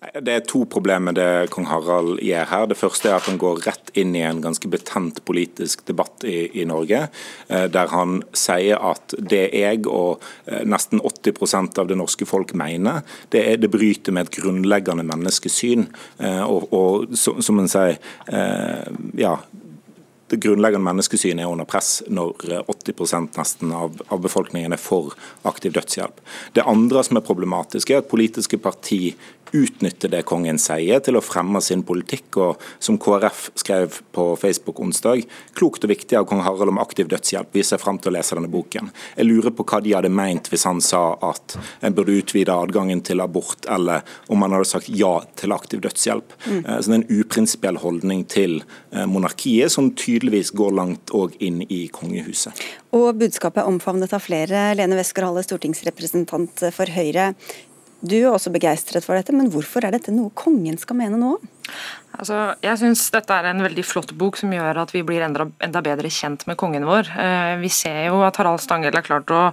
[0.00, 2.62] Det er to problemer det kong Harald gjør her.
[2.70, 6.46] Det første er at han går rett inn i en ganske betent politisk debatt i,
[6.56, 7.02] i Norge,
[7.52, 12.56] eh, der han sier at det jeg og eh, nesten 80% av det norske folk
[12.56, 15.84] mener, det, er, det bryter med et grunnleggende menneskesyn.
[16.16, 18.00] Eh, og, og som en sier,
[19.20, 19.34] ja,
[20.36, 22.36] grunnleggende menneskesynet er under press når
[22.80, 25.14] 80 nesten av, av, befolkningen er for
[25.48, 26.20] aktiv dødshjelp.
[26.56, 29.14] Det andre som er problematisk, er at politiske parti
[29.52, 32.36] utnytter det kongen sier til å fremme sin politikk.
[32.36, 35.24] og Som KrF skrev på Facebook onsdag,
[35.58, 37.50] klokt og viktig av kong Harald om aktiv dødshjelp.
[37.52, 38.90] Vi ser frem til å lese denne boken.
[39.16, 43.02] Jeg lurer på hva de hadde meint hvis han sa at en burde utvide adgangen
[43.06, 46.36] til abort, eller om han hadde sagt ja til aktiv dødshjelp.
[46.46, 46.62] Mm.
[46.64, 48.62] Eh, så Det er en uprinsipiell holdning til
[48.92, 52.54] eh, monarkiet, som tydeligvis går langt òg inn i kongehuset.
[52.96, 54.70] Og budskapet er omfavnet av flere.
[54.78, 57.32] Lene Westgård-Halle, stortingsrepresentant for Høyre.
[58.00, 61.34] Du er også begeistret for dette, men hvorfor er dette noe kongen skal mene nå?
[62.20, 65.46] Altså, jeg syns dette er en veldig flott bok som gjør at vi blir enda,
[65.64, 67.08] enda bedre kjent med kongen vår.
[67.16, 69.46] Eh, vi ser jo at Harald Stanghelle har klart å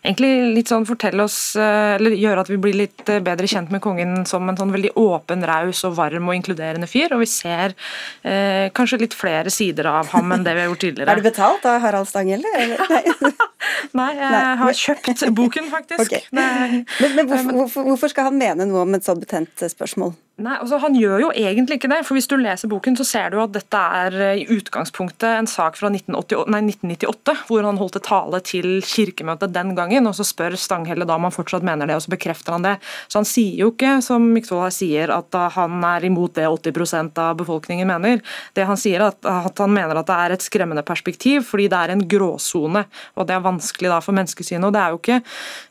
[0.00, 3.72] egentlig litt sånn fortelle oss, eh, eller gjøre at vi blir litt eh, bedre kjent
[3.74, 7.12] med kongen som en sånn veldig åpen, raus og varm og inkluderende fyr.
[7.12, 7.76] Og vi ser
[8.24, 11.12] eh, kanskje litt flere sider av ham enn det vi har gjort tidligere.
[11.12, 12.48] er du betalt av Harald Stanghelle?
[14.00, 14.44] Nei, jeg Nei.
[14.62, 16.06] har kjøpt boken, faktisk.
[16.06, 16.24] Okay.
[16.32, 20.16] Men, men hvorfor, hvorfor, hvorfor skal han mene noe om et så betent spørsmål?
[20.36, 22.02] Nei, altså Han gjør jo egentlig ikke det.
[22.04, 25.46] for Hvis du leser boken, så ser du at dette er eh, i utgangspunktet en
[25.48, 30.04] sak fra 1988, nei, 1998, hvor han holdt et tale til kirkemøtet den gangen.
[30.04, 32.74] og Så spør Stanghelle da om han fortsatt mener det, og så bekrefter han det.
[33.08, 37.40] Så han sier jo ikke, som Myksvold sier, at han er imot det 80% av
[37.40, 38.20] befolkningen mener.
[38.52, 41.80] Det Han sier at, at han mener at det er et skremmende perspektiv, fordi det
[41.80, 42.84] er en gråsone.
[43.16, 44.68] Og det er vanskelig da for menneskesynet.
[44.68, 45.20] og det er jo ikke,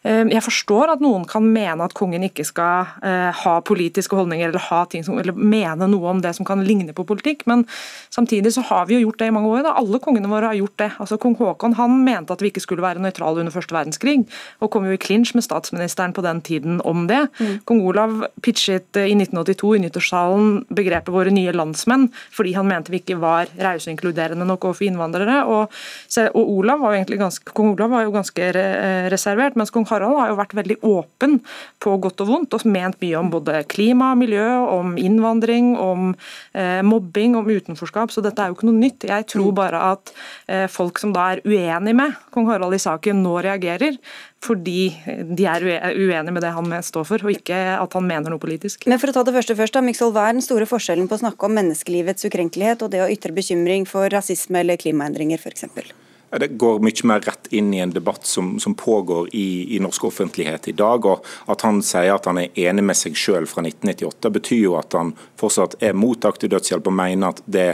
[0.09, 4.54] eh, Jeg forstår at noen kan mene at kongen ikke skal eh, ha politiske holdninger
[4.55, 7.43] eller, ha ting som, eller mene noe om det som kan ligne på politikk.
[7.49, 7.65] Men
[8.13, 9.65] samtidig så har vi jo gjort det i mange år.
[9.67, 9.75] Da.
[9.81, 10.91] Alle kongene våre har gjort det.
[11.03, 14.23] Altså Kong Haakon han mente at vi ikke skulle være nøytrale under første verdenskrig,
[14.63, 17.25] og kom jo i klinsj med statsministeren på den tiden om det.
[17.39, 17.59] Mm.
[17.67, 23.01] Kong Olav pitchet i 1982 i nyttårssalen begrepet 'våre nye landsmenn', fordi han mente vi
[23.01, 25.43] ikke var rause og inkluderende nok overfor innvandrere.
[25.45, 25.71] Og,
[26.33, 28.51] og Olav var jo egentlig ganske, Kong Olav var jo ganske
[29.11, 31.39] reservert, mens kong Harald har jo vært veldig åpen
[31.83, 36.13] på godt og vondt, og ment mye om både klima, miljø, om innvandring, om
[36.53, 38.13] eh, mobbing, om utenforskap.
[38.13, 39.07] Så dette er jo ikke noe nytt.
[39.09, 39.57] Jeg tror mm.
[39.57, 40.13] bare at
[40.47, 43.99] eh, folk som da er uenig med kong Harald i saken, nå reagerer
[44.45, 44.91] fordi
[45.33, 48.85] de er uenige med det han står for, og ikke at han mener noe politisk.
[48.85, 51.17] Men for å ta det første først, da, Miksol, Hva er den store forskjellen på
[51.17, 56.04] å snakke om menneskelivets ukrenkelighet og det å ytre bekymring for rasisme eller klimaendringer f.eks.?
[56.29, 60.03] Det går mye mer rett inn i en debatt som, som pågår i, i, norsk
[60.09, 61.05] offentlighet i dag.
[61.05, 64.75] og At han sier at han er enig med seg selv fra 1998, betyr jo
[64.79, 67.67] at han fortsatt er mot aktiv dødshjelp og mener at det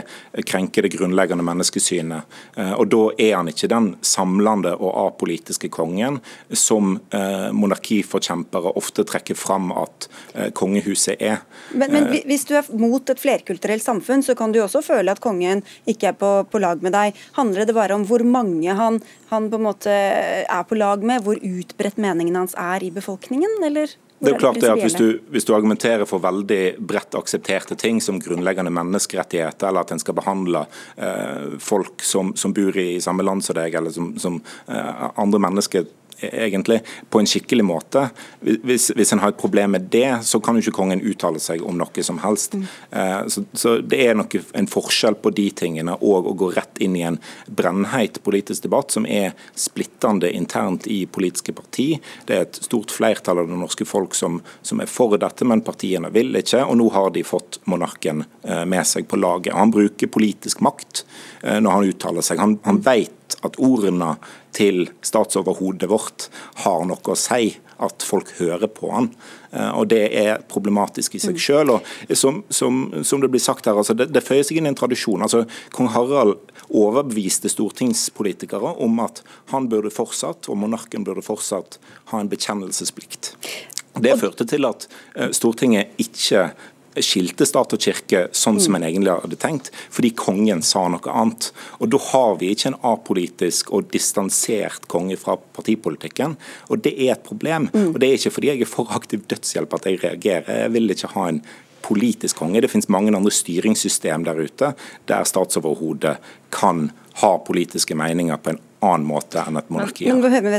[0.46, 2.36] krenker det grunnleggende menneskesynet.
[2.56, 6.20] Eh, og Da er han ikke den samlende og apolitiske kongen
[6.52, 11.40] som eh, monarkiforkjempere ofte trekker fram at eh, kongehuset er.
[11.72, 15.22] Men, men, hvis du er mot et flerkulturelt samfunn, så kan du også føle at
[15.24, 17.16] kongen ikke er på, på lag med deg.
[17.38, 19.00] Handler det bare om hvor mange mange han,
[19.32, 23.60] han, på en måte er på lag med, hvor utbredt meningen hans er i befolkningen,
[23.66, 23.92] eller?
[24.22, 27.74] Det er jo klart det at hvis du, hvis du, argumenterer for veldig bredt aksepterte
[27.74, 30.62] ting som grunnleggende menneskerettigheter, eller at en skal behandle
[30.94, 34.38] eh, folk som, som, bor i samme land som deg, eller som, som
[34.70, 35.90] eh, andre mennesker
[36.22, 38.06] egentlig, på en skikkelig måte.
[38.40, 41.64] Hvis, hvis en har et problem med det, så kan jo ikke kongen uttale seg
[41.66, 42.54] om noe som helst.
[42.54, 42.66] Mm.
[43.28, 46.96] Så, så, Det er nok en forskjell på de tingene og å gå rett inn
[46.98, 51.88] i en brennheit politisk debatt som er splittende internt i politiske parti.
[52.26, 55.64] Det er et stort flertall av det norske folk som, som er for dette, men
[55.64, 56.64] partiene vil ikke.
[56.66, 59.56] Og nå har de fått monarken eh, med seg på laget.
[59.56, 61.04] Han bruker politisk makt
[61.42, 62.42] eh, når han uttaler seg.
[62.42, 64.16] Han, han vet at ordene
[64.52, 66.28] til statsoverhodet vårt
[66.64, 69.08] har noe å si, at folk hører på han.
[69.50, 71.42] Eh, og Det er problematisk i seg mm.
[71.42, 71.76] selv.
[71.76, 74.72] Og som, som, som det blir sagt her, altså det, det føyer seg inn i
[74.72, 75.24] en tradisjon.
[75.24, 79.22] altså Kong Harald overbeviste stortingspolitikere om at
[79.52, 81.80] han burde fortsatt, og monarken burde fortsatt,
[82.12, 83.34] ha en bekjennelsesplikt.
[84.00, 86.50] Det førte til at eh, Stortinget ikke
[87.00, 91.50] skilte stat og kirke sånn som en egentlig hadde tenkt, fordi kongen sa noe annet.
[91.80, 96.36] Og Da har vi ikke en apolitisk og distansert konge fra partipolitikken.
[96.68, 97.70] og Det er et problem.
[97.72, 97.94] Mm.
[97.94, 100.62] Og Det er ikke fordi jeg er for aktiv dødshjelp at jeg reagerer.
[100.62, 101.42] Jeg vil ikke ha en
[101.82, 102.60] politisk konge.
[102.60, 104.74] Det finnes mange andre styringssystem der ute
[105.08, 106.16] der statsoverhodet
[106.50, 110.56] kan ha politiske meninger på en annen måte enn et monarki Men, men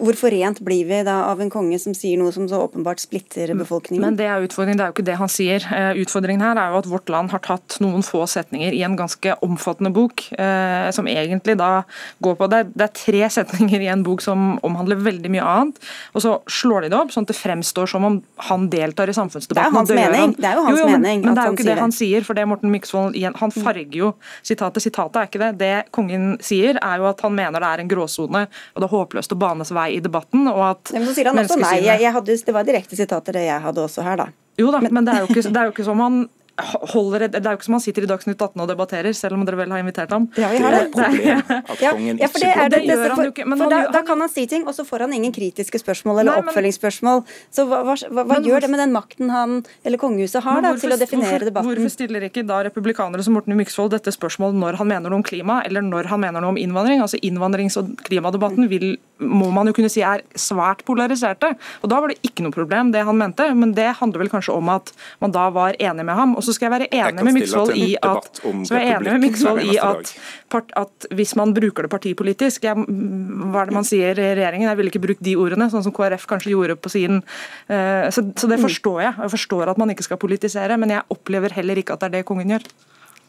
[0.00, 3.52] Hvor forent blir vi da av en konge som sier noe som så åpenbart splitter
[3.54, 4.02] befolkningen?
[4.04, 5.66] Men Det er utfordringen, det er jo ikke det han sier.
[5.70, 8.96] Eh, utfordringen her er jo at vårt land har tatt noen få setninger i en
[8.98, 11.70] ganske omfattende bok, eh, som egentlig da
[12.24, 12.62] går på det.
[12.74, 15.80] Det er tre setninger i en bok som omhandler veldig mye annet,
[16.14, 19.16] og så slår de det opp sånn at det fremstår som om han deltar i
[19.16, 19.60] samfunnsdebatten.
[19.60, 20.34] Det er jo hans mening.
[20.36, 21.94] Det er jo hans jo, jo, men, mening men, det er jo ikke det han
[21.94, 24.12] sier, for det Morten Myksvold han farger jo
[24.42, 24.82] sitatet.
[24.82, 25.50] Sitatet er ikke det.
[25.60, 28.44] Det kongen sier, er jo at han mener det er en gråsone,
[28.74, 30.48] og det er håpløst å banes vei i debatten.
[30.50, 31.78] og at men så sier han også nei.
[31.84, 34.30] Jeg, jeg hadde, det var direkte sitater det jeg hadde også her, da.
[34.60, 36.22] Jo da, men det er ikke, det er jo ikke som han
[36.92, 39.44] holder Det er jo ikke som han sitter i Dagsnytt 18 og debatterer, selv om
[39.46, 40.28] dere vel har invitert ham.
[40.38, 40.88] Ja, vi har det.
[41.80, 41.92] Ja,
[42.28, 44.74] for det er det, det for, for, for da, da, kan han si ting, og
[44.76, 47.22] så får han ingen kritiske spørsmål eller Nei, men, oppfølgingsspørsmål.
[47.54, 50.74] Så hva, hva, hva, hva gjør det med den makten han eller kongehuset har da,
[50.80, 51.70] til å definere hvorfor, debatten?
[51.70, 55.26] Hvorfor stiller ikke da republikanere som Morten Myksvold dette spørsmålet når han mener noe om
[55.26, 57.02] klima, eller når han mener noe om innvandring?
[57.04, 61.52] Altså Innvandrings- og klimadebatten vil, må man jo kunne si er svært polariserte.
[61.84, 64.54] Og Da var det ikke noe problem, det han mente, men det handler vel kanskje
[64.56, 66.34] om at man da var enig med ham.
[66.36, 68.40] Og så skal jeg være enig med Miksvold i at,
[69.64, 74.30] i at, at, hvis man bruker det partipolitisk jeg, Hva er det man sier i
[74.38, 74.68] regjeringen?
[74.68, 78.24] Jeg ville ikke brukt de ordene, sånn som KrF kanskje gjorde på sin uh, så,
[78.34, 78.64] så, det mm.
[78.66, 79.16] forstår jeg.
[79.24, 82.18] Jeg forstår at man ikke skal politisere, men jeg opplever heller ikke at det er
[82.20, 82.70] det kongen gjør.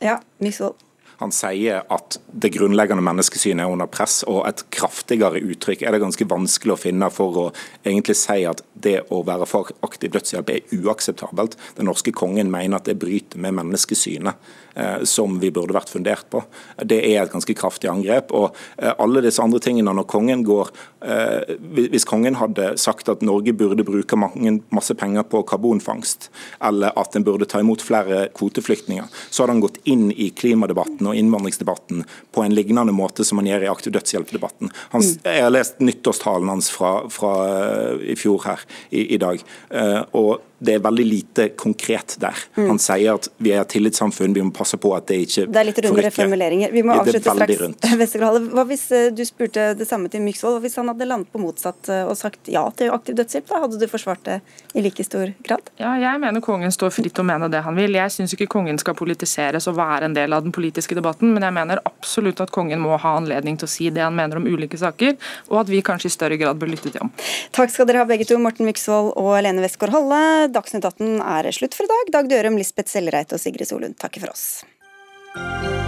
[0.01, 0.79] Ja, Myksvold.
[1.21, 6.01] Han sier at det grunnleggende menneskesynet er under press, og et kraftigere uttrykk er det
[6.01, 7.43] ganske vanskelig å finne for å
[7.83, 11.59] egentlig si at det å være for aktiv dødshjelp er uakseptabelt.
[11.77, 14.49] Den norske kongen mener at det bryter med menneskesynet.
[14.75, 16.39] Eh, som vi burde vært fundert på.
[16.79, 18.31] Det er et ganske kraftig angrep.
[18.31, 20.69] og eh, alle disse andre tingene når kongen går
[21.03, 21.57] eh,
[21.91, 26.29] Hvis kongen hadde sagt at Norge burde bruke masse penger på karbonfangst,
[26.63, 31.09] eller at en burde ta imot flere kvoteflyktninger, så hadde han gått inn i klimadebatten
[31.09, 34.71] og innvandringsdebatten på en lignende måte som han gjør i aktiv dødshjelp-debatten.
[34.93, 35.07] Mm.
[35.25, 37.33] Jeg har lest nyttårstalen hans fra, fra
[37.99, 39.43] i fjor her i, i dag.
[40.15, 42.37] og det er veldig lite konkret der.
[42.55, 42.67] Mm.
[42.69, 45.61] Han sier at vi er et tillitssamfunn, vi må passe på at det ikke Det
[45.61, 46.73] er litt rundere formuleringer.
[46.73, 47.61] Vi må avslutte straks.
[47.61, 47.87] Rundt.
[48.51, 51.41] Hva hvis eh, du spurte det samme til Myksvold, hva hvis han hadde landet på
[51.41, 53.47] motsatt eh, og sagt ja til aktiv dødshjelp?
[53.49, 54.37] Da hadde du forsvart det
[54.77, 55.71] i like stor grad?
[55.81, 57.97] Ja, jeg mener kongen står fritt til å mene det han vil.
[57.97, 61.47] Jeg syns ikke kongen skal politiseres og være en del av den politiske debatten, men
[61.47, 64.45] jeg mener absolutt at kongen må ha anledning til å si det han mener om
[64.45, 65.17] ulike saker,
[65.49, 67.11] og at vi kanskje i større grad bør lytte til ham.
[67.55, 70.50] Takk skal dere ha begge to, Morten Myksvold og Lene Westgård Halle.
[70.55, 72.11] Dagsnytt 18 er slutt for i dag.
[72.19, 75.80] Dag Dørum, Lisbeth Sellereite og Sigrid Solund takker for oss.